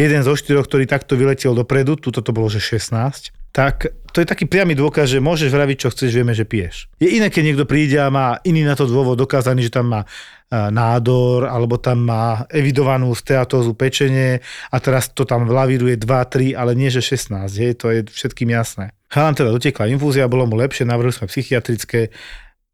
[0.00, 4.28] jeden zo štyroch, ktorý takto vyletel dopredu, tuto to bolo, že 16, tak to je
[4.28, 6.92] taký priamy dôkaz, že môžeš vraviť, čo chceš, vieme, že piješ.
[7.00, 10.04] Je iné, keď niekto príde a má iný na to dôvod dokázaný, že tam má
[10.04, 10.08] e,
[10.52, 16.76] nádor, alebo tam má evidovanú steatózu pečenie a teraz to tam vlavíruje 2, 3, ale
[16.76, 18.92] nie že 16, je, to je všetkým jasné.
[19.06, 22.10] Chalan teda dotekla infúzia, bolo mu lepšie, navrhli sme psychiatrické,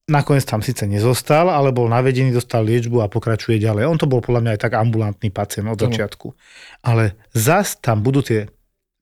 [0.09, 3.85] nakoniec tam síce nezostal, ale bol navedený, dostal liečbu a pokračuje ďalej.
[3.87, 6.33] On to bol podľa mňa aj tak ambulantný pacient od začiatku.
[6.83, 8.49] Ale zas tam budú tie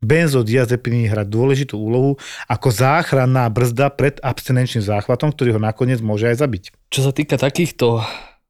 [0.01, 2.17] benzodiazepiny hrať dôležitú úlohu
[2.49, 6.65] ako záchranná brzda pred abstinenčným záchvatom, ktorý ho nakoniec môže aj zabiť.
[6.89, 8.01] Čo sa týka takýchto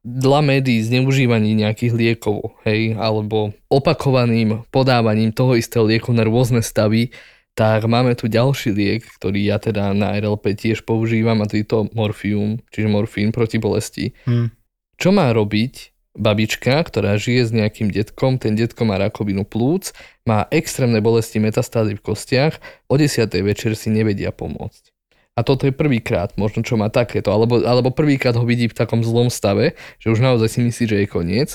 [0.01, 7.13] dla médií zneužívaní nejakých liekov, hej, alebo opakovaným podávaním toho istého lieku na rôzne stavy,
[7.53, 11.67] tak máme tu ďalší liek, ktorý ja teda na RLP tiež používam a to je
[11.67, 14.15] to morfium, čiže morfín proti bolesti.
[14.23, 14.55] Hmm.
[14.95, 19.95] Čo má robiť babička, ktorá žije s nejakým detkom, ten detko má rakovinu plúc,
[20.27, 22.59] má extrémne bolesti metastázy v kostiach,
[22.91, 23.31] o 10.
[23.43, 24.91] večer si nevedia pomôcť.
[25.39, 28.99] A toto je prvýkrát, možno čo má takéto, alebo, alebo prvýkrát ho vidí v takom
[28.99, 31.49] zlom stave, že už naozaj si myslí, že je koniec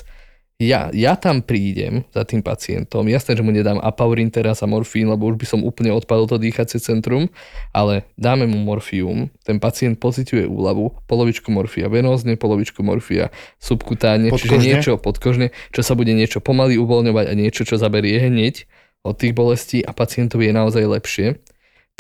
[0.56, 5.12] ja, ja tam prídem za tým pacientom, jasné, že mu nedám apaurin teraz a morfín,
[5.12, 7.28] lebo už by som úplne odpadol to dýchacie centrum,
[7.76, 13.28] ale dáme mu morfium, ten pacient pociťuje úľavu, polovičku morfia venózne, polovičku morfia
[13.60, 14.48] subkutáne, podkožne.
[14.48, 18.64] čiže niečo podkožne, čo sa bude niečo pomaly uvoľňovať a niečo, čo zaberie hneď
[19.04, 21.26] od tých bolestí a pacientovi je naozaj lepšie,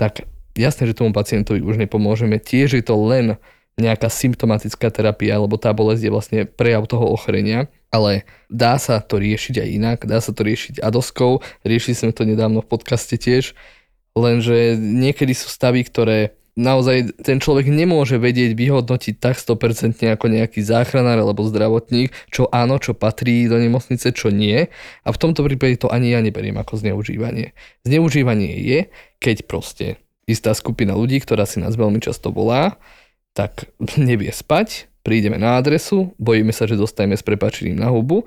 [0.00, 0.24] tak
[0.56, 2.40] jasné, že tomu pacientovi už nepomôžeme.
[2.40, 3.36] Tiež je to len
[3.76, 9.18] nejaká symptomatická terapia, lebo tá bolesť je vlastne prejav toho ochorenia, ale dá sa to
[9.18, 13.56] riešiť aj inak, dá sa to riešiť adoskou, riešili sme to nedávno v podcaste tiež,
[14.16, 20.64] lenže niekedy sú stavy, ktoré naozaj ten človek nemôže vedieť vyhodnotiť tak 100% ako nejaký
[20.64, 24.72] záchranár alebo zdravotník, čo áno, čo patrí do nemocnice, čo nie.
[25.04, 27.52] A v tomto prípade to ani ja neberiem ako zneužívanie.
[27.84, 28.80] Zneužívanie je,
[29.20, 32.80] keď proste istá skupina ľudí, ktorá si nás veľmi často volá,
[33.36, 33.68] tak
[34.00, 38.26] nevie spať, prídeme na adresu, bojíme sa, že dostaneme s prepačením na hubu,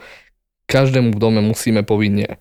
[0.72, 2.40] každému v dome musíme povinne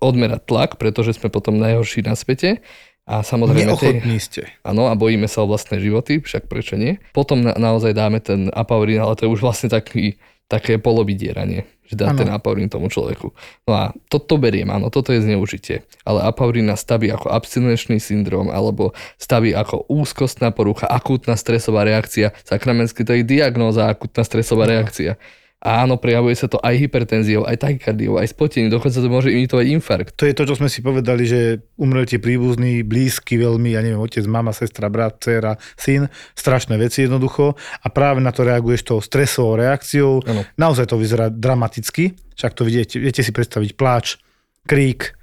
[0.00, 2.64] odmerať tlak, pretože sme potom najhorší na svete.
[3.06, 3.70] A samozrejme...
[3.70, 4.50] Neochotní ste.
[4.66, 6.98] Áno, a bojíme sa o vlastné životy, však prečo nie.
[7.14, 10.18] Potom na, naozaj dáme ten apaurin, ale to je už vlastne taký,
[10.50, 12.18] také polovydieranie že dá ano.
[12.18, 13.30] ten apaurín tomu človeku.
[13.66, 15.86] No a toto beriem, áno, toto je zneužitie.
[16.02, 22.34] Ale apaurín na staví ako abstinenčný syndrom alebo staví ako úzkostná porucha, akútna stresová reakcia.
[22.42, 24.72] Sakramentsky to je diagnóza akútna stresová ano.
[24.78, 25.14] reakcia.
[25.56, 30.12] Áno, prejavuje sa to aj hypertenziou, aj tachykardiou, aj spotením, dokonca to môže imitovať infarkt.
[30.20, 33.98] To je to, čo sme si povedali, že umrel tie príbuzní, blízky veľmi, ja neviem,
[33.98, 39.00] otec, mama, sestra, brat, dcera, syn, strašné veci jednoducho a práve na to reaguješ tou
[39.00, 40.20] stresovou reakciou.
[40.28, 40.44] Ano.
[40.60, 44.20] Naozaj to vyzerá dramaticky, však to vidíte, viete si predstaviť pláč,
[44.68, 45.16] krík,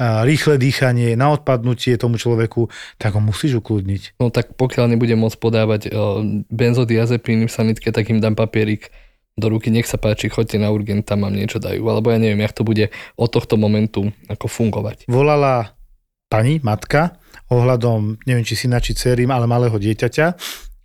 [0.00, 2.66] rýchle dýchanie, na odpadnutie tomu človeku,
[2.98, 4.18] tak ho musíš ukludniť.
[4.18, 5.92] No tak pokiaľ nebudem môcť podávať
[6.50, 8.90] benzodiazepíny v sanitke, tak im dám papierik
[9.34, 12.38] do ruky, nech sa páči, choďte na urgent, tam vám niečo dajú, alebo ja neviem,
[12.46, 15.10] jak to bude od tohto momentu ako fungovať.
[15.10, 15.74] Volala
[16.30, 17.18] pani, matka,
[17.50, 20.26] ohľadom, neviem, či syna, či dcery, ale malého dieťaťa,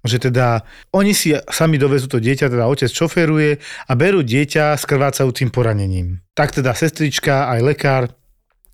[0.01, 4.83] že teda oni si sami dovezú to dieťa, teda otec šoferuje a berú dieťa s
[4.87, 6.25] krvácajúcim poranením.
[6.33, 8.03] Tak teda sestrička, aj lekár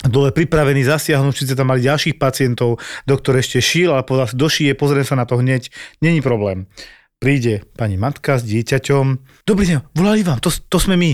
[0.05, 2.77] dole pripravený zasiahnuť, síce tam mali ďalších pacientov,
[3.09, 5.67] doktor ešte šil, ale povedal, došije, pozrie sa na to hneď,
[5.99, 6.69] není problém
[7.19, 9.05] príde pani matka s dieťaťom.
[9.47, 11.11] Dobrý deň, volali vám, to, to sme my.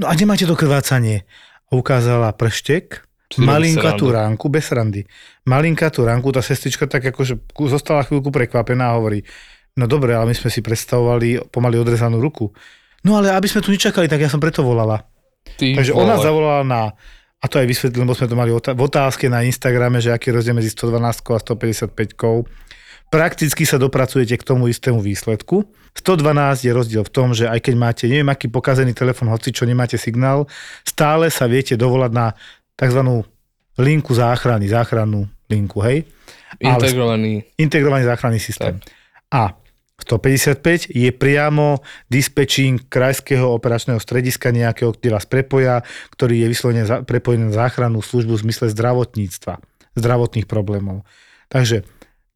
[0.00, 1.24] No a kde máte to krvácanie?
[1.68, 3.04] A ukázala prštek,
[3.36, 5.04] malinkatú ránku, bez randy.
[5.44, 9.20] Malinkatú ránku, tá sestrička tak akože zostala chvíľku prekvapená a hovorí,
[9.76, 12.48] no dobre, ale my sme si predstavovali pomaly odrezanú ruku.
[13.04, 15.04] No ale aby sme tu nečakali, tak ja som preto volala.
[15.60, 16.08] Ty Takže vole.
[16.08, 16.80] ona zavolala na,
[17.38, 20.56] a to aj vysvetlil, lebo sme to mali v otázke na Instagrame, že aký rozdiel
[20.56, 21.94] medzi 112 a 155
[23.08, 25.64] Prakticky sa dopracujete k tomu istému výsledku.
[25.96, 29.64] 112 je rozdiel v tom, že aj keď máte neviem aký pokazený telefon, hoci čo
[29.64, 30.44] nemáte signál,
[30.84, 32.26] stále sa viete dovolať na
[32.76, 33.24] tzv.
[33.80, 36.04] linku záchrany, záchrannú linku, hej?
[36.60, 37.32] Ale Integrovaný.
[37.56, 38.76] integrovaný záchranný systém.
[39.32, 39.56] A
[39.98, 45.82] 155 je priamo dispečing krajského operačného strediska nejakého, kde vás prepoja,
[46.14, 49.58] ktorý je vyslovene prepojený na záchrannú službu v zmysle zdravotníctva,
[49.98, 51.02] zdravotných problémov.
[51.50, 51.82] Takže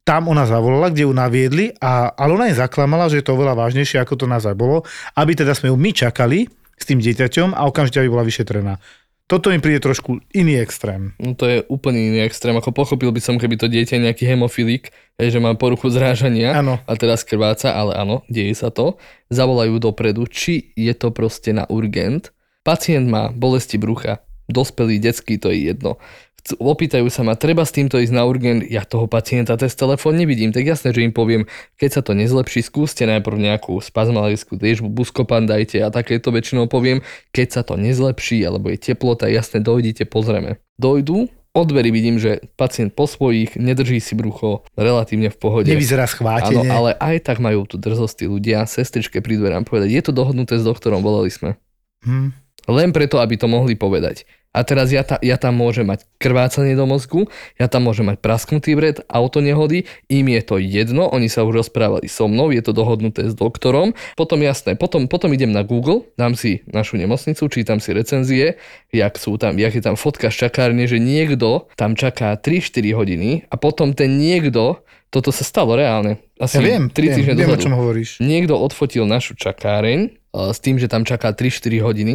[0.03, 3.55] tam ona zavolala, kde ju naviedli, a, ale ona je zaklamala, že je to oveľa
[3.55, 4.83] vážnejšie, ako to naozaj bolo,
[5.15, 8.83] aby teda sme ju my čakali s tým dieťaťom a okamžite aby bola vyšetrená.
[9.31, 11.17] Toto mi príde trošku iný extrém.
[11.17, 12.53] No to je úplne iný extrém.
[12.53, 16.77] Ako pochopil by som, keby to dieťa nejaký hemofilik, že má poruchu zrážania Áno.
[16.85, 19.01] a teraz krváca, ale áno, deje sa to.
[19.33, 22.35] Zavolajú dopredu, či je to proste na urgent.
[22.61, 24.21] Pacient má bolesti brucha,
[24.53, 25.97] dospelý, detský, to je jedno.
[26.43, 30.51] Opýtajú sa ma, treba s týmto ísť na urgent, ja toho pacienta cez telefón nevidím,
[30.51, 31.47] tak jasné, že im poviem,
[31.79, 37.07] keď sa to nezlepší, skúste najprv nejakú spazmalickú liežbu, buskopan dajte a takéto väčšinou poviem,
[37.31, 40.59] keď sa to nezlepší, alebo je teplota, jasne, dojdite, pozrieme.
[40.83, 45.71] Dojdú, od dverí vidím, že pacient po svojich, nedrží si brucho, relatívne v pohode.
[45.71, 46.67] Nevyzerá Áno, schvátene.
[46.67, 50.67] ale aj tak majú tu drzosti ľudia, sestričke pri dverám povedať, je to dohodnuté s
[50.67, 51.55] doktorom, volali sme.
[52.03, 52.35] Hm.
[52.67, 54.27] Len preto, aby to mohli povedať.
[54.53, 58.21] A teraz ja, ta, ja tam môžem mať krvácanie do mozgu, ja tam môžem mať
[58.21, 62.61] prasknutý vred, auto nehody, im je to jedno, oni sa už rozprávali so mnou, je
[62.61, 63.97] to dohodnuté s doktorom.
[64.13, 68.61] Potom jasné, potom, potom idem na Google, dám si našu nemocnicu, čítam si recenzie,
[68.93, 73.49] jak, sú tam, jak je tam fotka z čakárne, že niekto tam čaká 3-4 hodiny
[73.49, 77.57] a potom ten niekto, toto sa stalo reálne, asi Ja viem, 3 viem, viem, o
[77.57, 77.63] dozadu.
[77.65, 78.21] čom hovoríš.
[78.21, 82.15] Niekto odfotil našu čakáreň eh, s tým, že tam čaká 3-4 hodiny.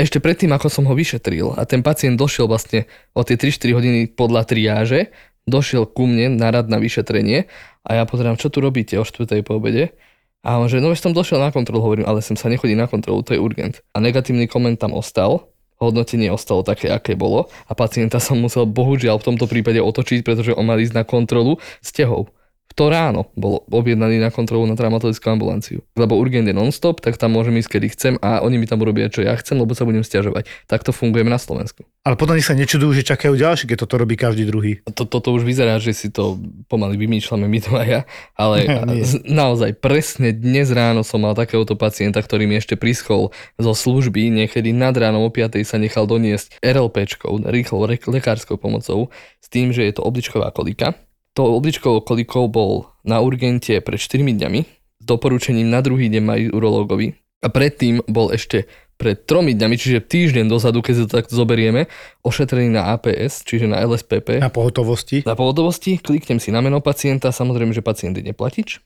[0.00, 4.00] Ešte predtým, ako som ho vyšetril a ten pacient došiel vlastne o tie 3-4 hodiny
[4.12, 5.12] podľa triáže,
[5.44, 7.46] došiel ku mne na rad na vyšetrenie
[7.84, 9.42] a ja pozerám, čo tu robíte o 4.
[9.44, 9.94] po obede.
[10.42, 12.90] A on že, no veď som došiel na kontrolu, hovorím, ale sem sa nechodí na
[12.90, 13.78] kontrolu, to je urgent.
[13.94, 19.22] A negatívny koment tam ostal, hodnotenie ostalo také, aké bolo a pacienta som musel bohužiaľ
[19.22, 22.30] v tomto prípade otočiť, pretože on mal ísť na kontrolu s tehou.
[22.72, 25.84] V to ráno bol objednaný na kontrolu na traumatologickú ambulanciu.
[25.92, 29.12] Lebo urgent je non-stop, tak tam môžem ísť, kedy chcem a oni mi tam urobia,
[29.12, 30.48] čo ja chcem, lebo sa budem stiažovať.
[30.64, 31.84] Takto fungujeme na Slovensku.
[32.00, 34.80] Ale potom nech sa nečudujú, že čakajú ďalší, keď toto robí každý druhý.
[34.88, 36.40] To, toto už vyzerá, že si to
[36.72, 38.00] pomaly vymýšľame my dvaja,
[38.40, 38.56] ale
[38.96, 39.04] Nie.
[39.04, 44.32] z- naozaj presne dnes ráno som mal takéhoto pacienta, ktorý mi ešte prischol zo služby,
[44.32, 49.76] niekedy nad ránom o 5 sa nechal doniesť RLPčkou, rýchlou re- lekárskou pomocou, s tým,
[49.76, 50.96] že je to obličková kolika.
[51.32, 54.60] To obličkovou kolikou bol na urgente pred 4 dňami
[55.00, 58.68] s doporučením na druhý deň mať urológovi a predtým bol ešte
[59.00, 61.90] pred tromi dňami, čiže týždeň dozadu, keď sa to takto zoberieme,
[62.22, 64.38] ošetrený na APS, čiže na LSPP.
[64.38, 65.26] Na pohotovosti.
[65.26, 68.78] Na pohotovosti kliknem si na meno pacienta, samozrejme, že pacient je neplatič.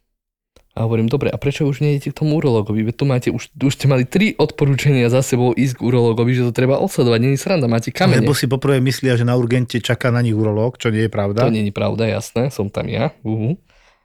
[0.77, 2.85] A hovorím, dobre, a prečo už nejdete k tomu urologovi?
[2.85, 6.45] Veď tu máte, už, už ste mali tri odporúčania za sebou ísť k urologovi, že
[6.45, 8.21] to treba odsledovať, není sranda, máte kamene.
[8.21, 11.49] Lebo si poprvé myslia, že na urgente čaká na nich urológ, čo nie je pravda.
[11.49, 13.17] To není pravda, jasné, som tam ja.
[13.25, 13.57] Uhu.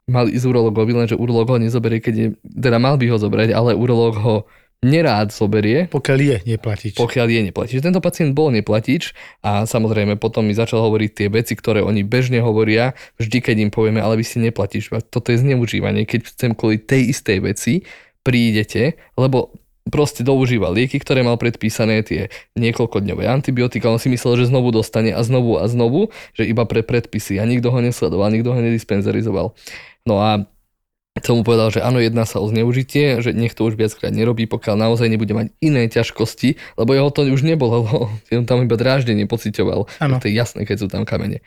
[0.08, 3.76] Mal ísť urologovi, lenže urolog ho nezoberie, keď je, teda mal by ho zobrať, ale
[3.76, 4.36] urolog ho
[4.82, 6.98] nerád zoberie, Pokiaľ je neplatič.
[6.98, 7.78] pokiaľ je neplatič.
[7.86, 9.14] Tento pacient bol neplatič
[9.46, 13.72] a samozrejme potom mi začal hovoriť tie veci, ktoré oni bežne hovoria, vždy keď im
[13.72, 14.90] povieme, ale vy si neplatíš.
[14.98, 17.74] A Toto je zneužívanie, keď chcem kvôli tej istej veci
[18.26, 19.54] prídete, lebo
[19.90, 25.14] proste doužíva lieky, ktoré mal predpísané, tie niekoľkodňové antibiotika, on si myslel, že znovu dostane
[25.14, 29.54] a znovu a znovu, že iba pre predpisy a nikto ho nesledoval, nikto ho nedispenzarizoval.
[30.06, 30.46] No a
[31.26, 34.46] som mu povedal, že áno, jedná sa o zneužitie, že nech to už viackrát nerobí,
[34.46, 37.86] pokiaľ naozaj nebude mať iné ťažkosti, lebo jeho to už nebolo,
[38.38, 39.90] on tam iba dráždenie pocitoval.
[40.02, 40.18] Áno.
[40.22, 41.44] To je jasné, keď sú tam kamene.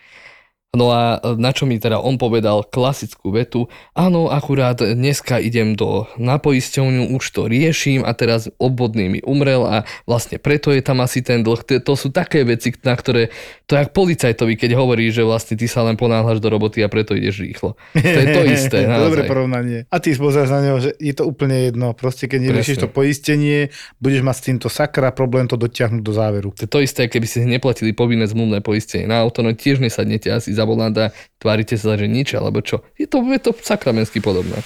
[0.75, 6.11] No a na čo mi teda on povedal klasickú vetu, áno, akurát dneska idem do
[6.19, 10.99] na poisťovňu, už to riešim a teraz obvodný mi umrel a vlastne preto je tam
[11.01, 11.63] asi ten dlh.
[11.87, 13.31] To, sú také veci, na ktoré,
[13.71, 16.91] to je jak policajtovi, keď hovorí, že vlastne ty sa len ponáhľaš do roboty a
[16.91, 17.79] preto ideš rýchlo.
[17.95, 18.79] To je to isté.
[18.85, 19.31] Dobré naozaj.
[19.31, 19.79] porovnanie.
[19.89, 21.95] A ty pozrieš na neho, že je to úplne jedno.
[21.95, 23.71] Proste keď neriešiš to poistenie,
[24.03, 26.49] budeš mať s týmto sakra problém to dotiahnuť do záveru.
[26.59, 30.33] To je to isté, keby ste neplatili povinné zmluvné poistenie na auto, no tiež nesadnete
[30.33, 32.83] asi za volant a tvárite sa, že nič, alebo čo.
[32.97, 34.61] Je to, je to sakramensky podobné.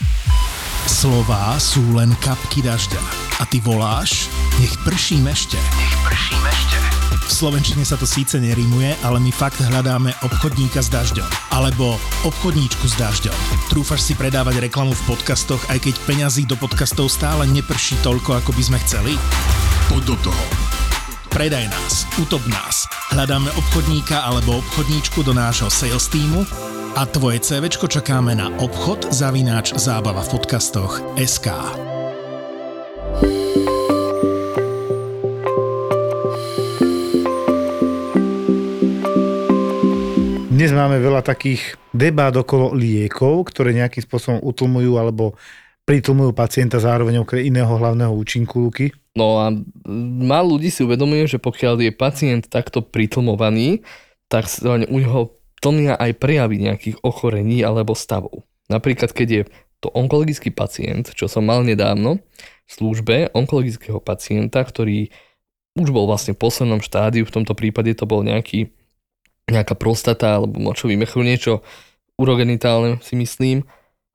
[0.88, 2.98] Slová sú len kapky dažďa.
[3.38, 4.26] A ty voláš,
[4.58, 5.60] nech prší mešte.
[5.78, 6.76] Nech prší mešte.
[7.28, 11.28] V slovenčine sa to síce nerímuje, ale my fakt hľadáme obchodníka s dažďom.
[11.52, 13.36] Alebo obchodníčku s dažďom.
[13.68, 18.50] Trúfaš si predávať reklamu v podcastoch, aj keď peňazí do podcastov stále neprší toľko, ako
[18.56, 19.12] by sme chceli?
[19.92, 20.77] Poď do toho.
[21.28, 22.88] Predaj nás, utop nás.
[23.12, 26.40] Hľadáme obchodníka alebo obchodníčku do nášho sales týmu
[26.96, 31.52] a tvoje CVčko čakáme na obchod zavináč zábava v podcastoch SK.
[40.48, 45.36] Dnes máme veľa takých debát okolo liekov, ktoré nejakým spôsobom utlmujú alebo
[45.84, 48.92] pritlmujú pacienta zároveň okrem iného hlavného účinku luky.
[49.18, 49.50] No a
[50.22, 53.82] málo ľudí si uvedomuje, že pokiaľ je pacient takto pritlmovaný,
[54.30, 58.46] tak u neho tlmia aj prejavy nejakých ochorení alebo stavov.
[58.70, 59.42] Napríklad, keď je
[59.82, 62.22] to onkologický pacient, čo som mal nedávno
[62.68, 65.10] v službe onkologického pacienta, ktorý
[65.78, 68.70] už bol vlastne v poslednom štádiu, v tomto prípade to bol nejaký,
[69.50, 71.62] nejaká prostata alebo močový mechúr, niečo
[72.18, 73.66] urogenitálne si myslím.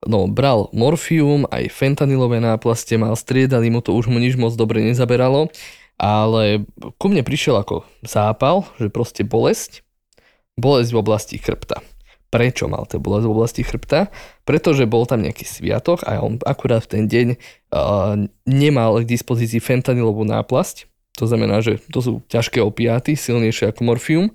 [0.03, 4.83] No, bral morfium, aj fentanylové náplaste mal, striedali mu to, už mu nič moc dobre
[4.83, 5.47] nezaberalo,
[5.95, 6.67] ale
[6.99, 9.85] ku mne prišiel ako zápal, že proste bolesť,
[10.59, 11.79] bolesť v oblasti chrbta.
[12.33, 14.09] Prečo mal to bolesť v oblasti chrbta?
[14.41, 18.17] Pretože bol tam nejaký sviatok a on akurát v ten deň uh,
[18.49, 20.89] nemal k dispozícii fentanylovú náplasť.
[21.21, 24.33] To znamená, že to sú ťažké opiáty, silnejšie ako morfium.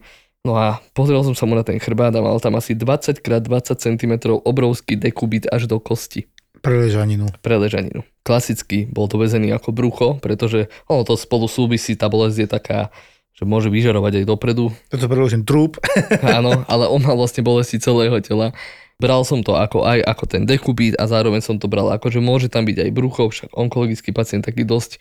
[0.49, 3.29] No a pozrel som sa mu na ten chrbát a mal tam asi 20 x
[3.29, 6.25] 20 cm obrovský dekubit až do kosti.
[6.65, 7.29] Preležaninu.
[7.45, 8.01] Preležaninu.
[8.25, 12.81] Klasicky bol to vezený ako brucho, pretože ono to spolu súvisí, tá bolesť je taká,
[13.37, 14.73] že môže vyžarovať aj dopredu.
[14.89, 15.77] Toto preložím trúb.
[16.25, 18.57] Áno, ale on mal vlastne bolesti celého tela.
[18.97, 22.25] Bral som to ako aj ako ten dekubit a zároveň som to bral ako, že
[22.25, 24.99] môže tam byť aj brucho, však onkologický pacient taký dosť,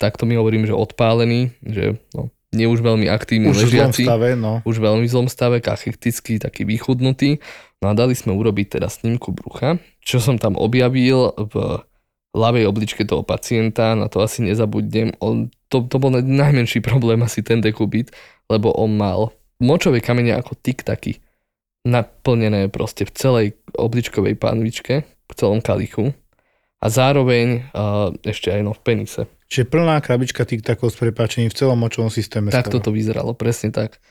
[0.00, 4.04] takto mi hovorím, že odpálený, že no, nie už veľmi aktívny Už v zlom ležiaci,
[4.08, 4.64] stave, no.
[4.64, 7.44] už veľmi v zlom stave, kachektický, taký vychudnutý.
[7.84, 11.84] No a dali sme urobiť teda snímku brucha, čo som tam objavil v
[12.32, 15.12] ľavej obličke toho pacienta, na to asi nezabudnem.
[15.20, 18.12] On, to, to bol najmenší problém asi ten dekubit,
[18.48, 21.20] lebo on mal močové kamene ako tik taký
[21.86, 23.46] naplnené proste v celej
[23.78, 26.12] obličkovej panvičke, v celom kalichu
[26.82, 29.22] a zároveň uh, ešte aj no v penise.
[29.46, 32.50] Čiže plná krabička takov s prepáčením v celom močovom systéme.
[32.50, 32.82] Tak skoro.
[32.82, 34.02] toto vyzeralo, presne tak.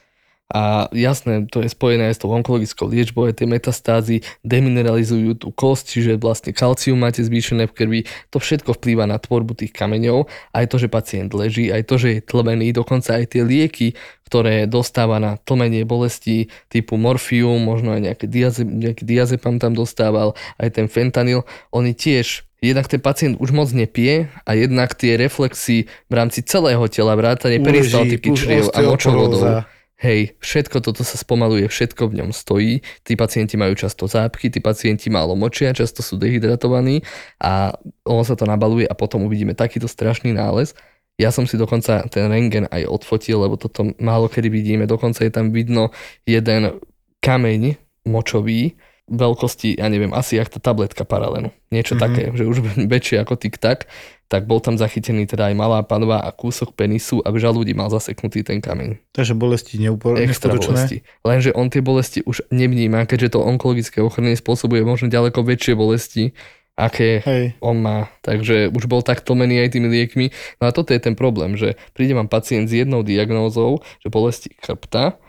[0.53, 5.49] A jasné, to je spojené aj s tou onkologickou liečbou, aj tie metastázy demineralizujú tú
[5.49, 10.29] kosť, čiže vlastne kalcium máte zvýšené v krvi, to všetko vplýva na tvorbu tých kameňov,
[10.53, 13.97] aj to, že pacient leží, aj to, že je tlmený, dokonca aj tie lieky,
[14.29, 20.37] ktoré dostáva na tlmenie bolesti typu morfium, možno aj nejaký, diaze, nejaký diazepam tam dostával,
[20.61, 21.41] aj ten fentanyl,
[21.73, 26.85] oni tiež jednak ten pacient už moc nepije a jednak tie reflexy v rámci celého
[26.85, 29.65] tela, vrátane peristaltiky čriev a močovodov.
[29.95, 32.83] Hej, všetko toto sa spomaluje, všetko v ňom stojí.
[33.07, 36.99] Tí pacienti majú často zápchy, tí pacienti málo močia, často sú dehydratovaní
[37.39, 37.71] a
[38.03, 40.75] ono sa to nabaluje a potom uvidíme takýto strašný nález.
[41.15, 44.83] Ja som si dokonca ten rengen aj odfotil, lebo toto málo kedy vidíme.
[44.83, 45.95] Dokonca je tam vidno
[46.27, 46.75] jeden
[47.23, 48.75] kameň močový,
[49.05, 51.53] veľkosti, ja neviem, asi jak tá tabletka paralenu.
[51.69, 51.99] Niečo Mhm.
[52.01, 52.05] mm-hmm.
[52.05, 52.57] také, že už
[52.93, 53.85] väčšie ako tik-tak,
[54.25, 57.93] tak bol tam zachytený teda aj malá panva a kúsok penisu a v žalúdi mal
[57.93, 58.97] zaseknutý ten kameň.
[59.13, 61.05] Takže bolesti neupor- Extra bolesti.
[61.21, 66.33] Lenže on tie bolesti už nevníma, keďže to onkologické ochorenie spôsobuje možno ďaleko väčšie bolesti,
[66.73, 67.61] aké Hej.
[67.61, 68.09] on má.
[68.25, 70.33] Takže už bol tak tlmený aj tými liekmi.
[70.59, 74.51] No a toto je ten problém, že príde vám pacient s jednou diagnózou, že bolesti
[74.57, 75.21] chrbta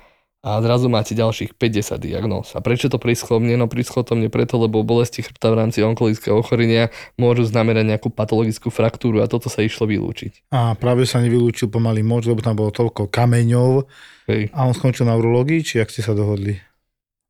[0.47, 2.55] a zrazu máte ďalších 50 diagnóz.
[2.55, 3.59] A prečo to prischlo mne?
[3.59, 8.15] No prischlo to mne preto, lebo bolesti chrbta v rámci onkologického ochorenia môžu znamenať nejakú
[8.15, 10.47] patologickú fraktúru a toto sa išlo vylúčiť.
[10.55, 13.91] A práve sa nevylúčil pomaly moč, lebo tam bolo toľko kameňov
[14.31, 14.55] Hej.
[14.55, 16.55] a on skončil na urológii, či ak ste sa dohodli?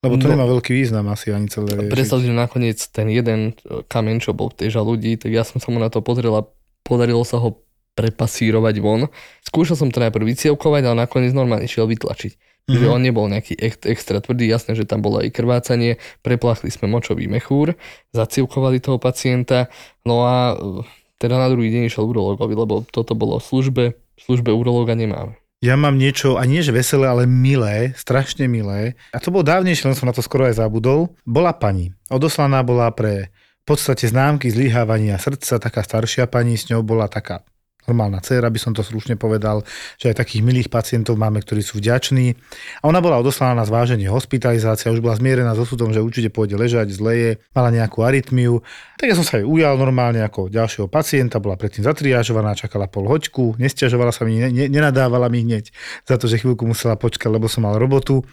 [0.05, 0.37] Lebo to No.
[0.37, 1.73] nemá veľký význam asi ani celé.
[1.89, 5.57] Predstav, že nakoniec ten jeden e, kameň, čo bol v tej žalúdi, tak ja som
[5.57, 6.45] sa mu na to pozrel a
[6.85, 7.65] podarilo sa ho
[7.97, 9.09] prepasírovať von.
[9.43, 12.46] Skúšal som to najprv vycievkovať, ale nakoniec normálne išiel vytlačiť.
[12.67, 12.95] Čiže Mhm.
[12.95, 13.55] on nebol nejaký
[13.87, 17.79] extra tvrdý, jasné, že tam bolo aj krvácanie, preplachli sme močový mechúr,
[18.11, 19.71] zacievkovali toho pacienta,
[20.03, 20.83] no a e,
[21.23, 25.39] teda na druhý deň išiel urológovi, lebo toto bolo v službe, v službe urológa nemáme.
[25.65, 28.99] Ja mám niečo, a nie že veselé, ale milé, strašne milé.
[29.15, 31.17] A to bolo dávnejšie, len som na to skoro aj zabudol.
[31.25, 31.97] Bola pani.
[32.13, 33.33] Odoslaná bola pre
[33.65, 37.43] v podstate známky zlyhávania srdca, taká staršia pani, s ňou bola taká
[37.87, 39.63] normálna dcera, by som to slušne povedal,
[39.97, 42.37] že aj takých milých pacientov máme, ktorí sú vďační.
[42.83, 46.59] A ona bola odoslaná na zváženie hospitalizácia, už bola zmierená s osudom, že určite pôjde
[46.59, 48.61] ležať, zle je, mala nejakú arytmiu.
[49.01, 53.07] Tak ja som sa jej ujal normálne ako ďalšieho pacienta, bola predtým zatriažovaná, čakala pol
[53.09, 55.71] hoďku, nestiažovala sa mi, ne, nenadávala mi hneď
[56.05, 58.27] za to, že chvíľku musela počkať, lebo som mal robotu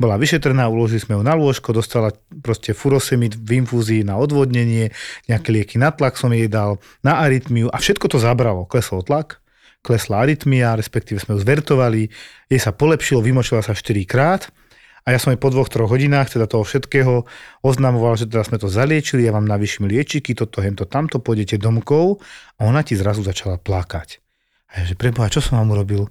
[0.00, 4.92] bola vyšetrená, uložili sme ju na lôžko, dostala proste furosemid v infúzii na odvodnenie,
[5.28, 8.64] nejaké lieky na tlak som jej dal, na arytmiu a všetko to zabralo.
[8.68, 9.42] Klesol tlak,
[9.82, 12.08] klesla arytmia, respektíve sme ju zvertovali,
[12.48, 14.48] jej sa polepšilo, vymočila sa 4 krát
[15.02, 17.26] a ja som jej po dvoch, troch hodinách teda toho všetkého
[17.66, 22.22] oznamoval, že teda sme to zaliečili, ja vám navýšim liečiky, toto, hento, tamto, pôjdete domkov
[22.58, 24.22] a ona ti zrazu začala plakať.
[24.72, 26.06] A ja, že preboha, čo som vám urobil?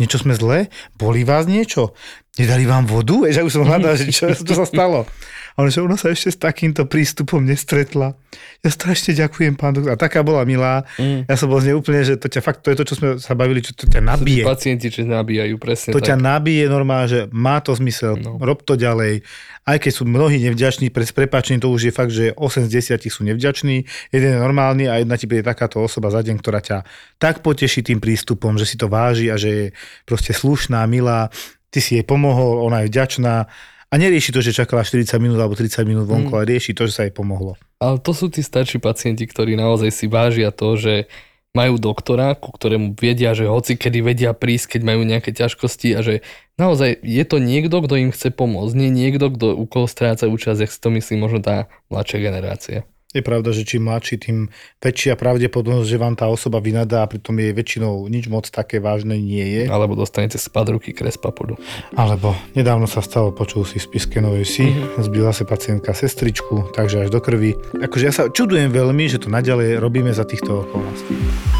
[0.00, 0.72] Niečo sme zle?
[0.96, 1.92] Boli vás niečo?
[2.40, 3.20] Nedali vám vodu?
[3.20, 5.04] Vieš, ja už som hľadal, že čo, čo sa stalo.
[5.58, 8.14] A on, že ona sa ešte s takýmto prístupom nestretla.
[8.62, 9.92] Ja strašne ďakujem, pán doktor.
[9.92, 10.86] A taká bola milá.
[10.94, 11.26] Mm.
[11.26, 13.08] Ja som bol z nej úplne, že to ťa fakt, to je to, čo sme
[13.18, 14.46] sa bavili, čo to ťa nabije.
[14.46, 16.14] Pacienti, čo nabíjajú, presne To tak.
[16.14, 18.38] ťa nabije normálne, že má to zmysel, no.
[18.38, 19.26] rob to ďalej.
[19.66, 23.10] Aj keď sú mnohí nevďační, pre prepačení to už je fakt, že 8 z 10
[23.10, 23.84] sú nevďační,
[24.14, 26.88] jeden je normálny a jedna ti príde takáto osoba za deň, ktorá ťa
[27.20, 29.66] tak poteší tým prístupom, že si to váži a že je
[30.08, 31.28] proste slušná, milá,
[31.70, 33.46] ty si jej pomohol, ona je vďačná
[33.90, 36.36] a nerieši to, že čakala 40 minút alebo 30 minút vonku, mm.
[36.38, 37.58] ale rieši to, že sa jej pomohlo.
[37.82, 41.10] Ale to sú tí starší pacienti, ktorí naozaj si vážia to, že
[41.50, 46.00] majú doktora, ku ktorému vedia, že hoci kedy vedia prísť, keď majú nejaké ťažkosti a
[46.06, 46.22] že
[46.54, 50.62] naozaj je to niekto, kto im chce pomôcť, nie niekto, kto u koho stráca účasť,
[50.62, 52.78] jak si to myslí možno tá mladšia generácia.
[53.10, 54.38] Je pravda, že čím mladší, tým
[54.78, 59.18] väčšia pravdepodobnosť, že vám tá osoba vynadá a pritom je väčšinou nič moc také vážne
[59.18, 59.62] nie je.
[59.66, 61.58] Alebo dostanete spad ruky kres papudu.
[61.98, 65.02] Alebo nedávno sa stalo, počul si v spiske Novej si, mm-hmm.
[65.02, 67.58] zbila sa pacientka sestričku, takže až do krvi.
[67.82, 71.59] Akože ja sa čudujem veľmi, že to naďalej robíme za týchto okolností.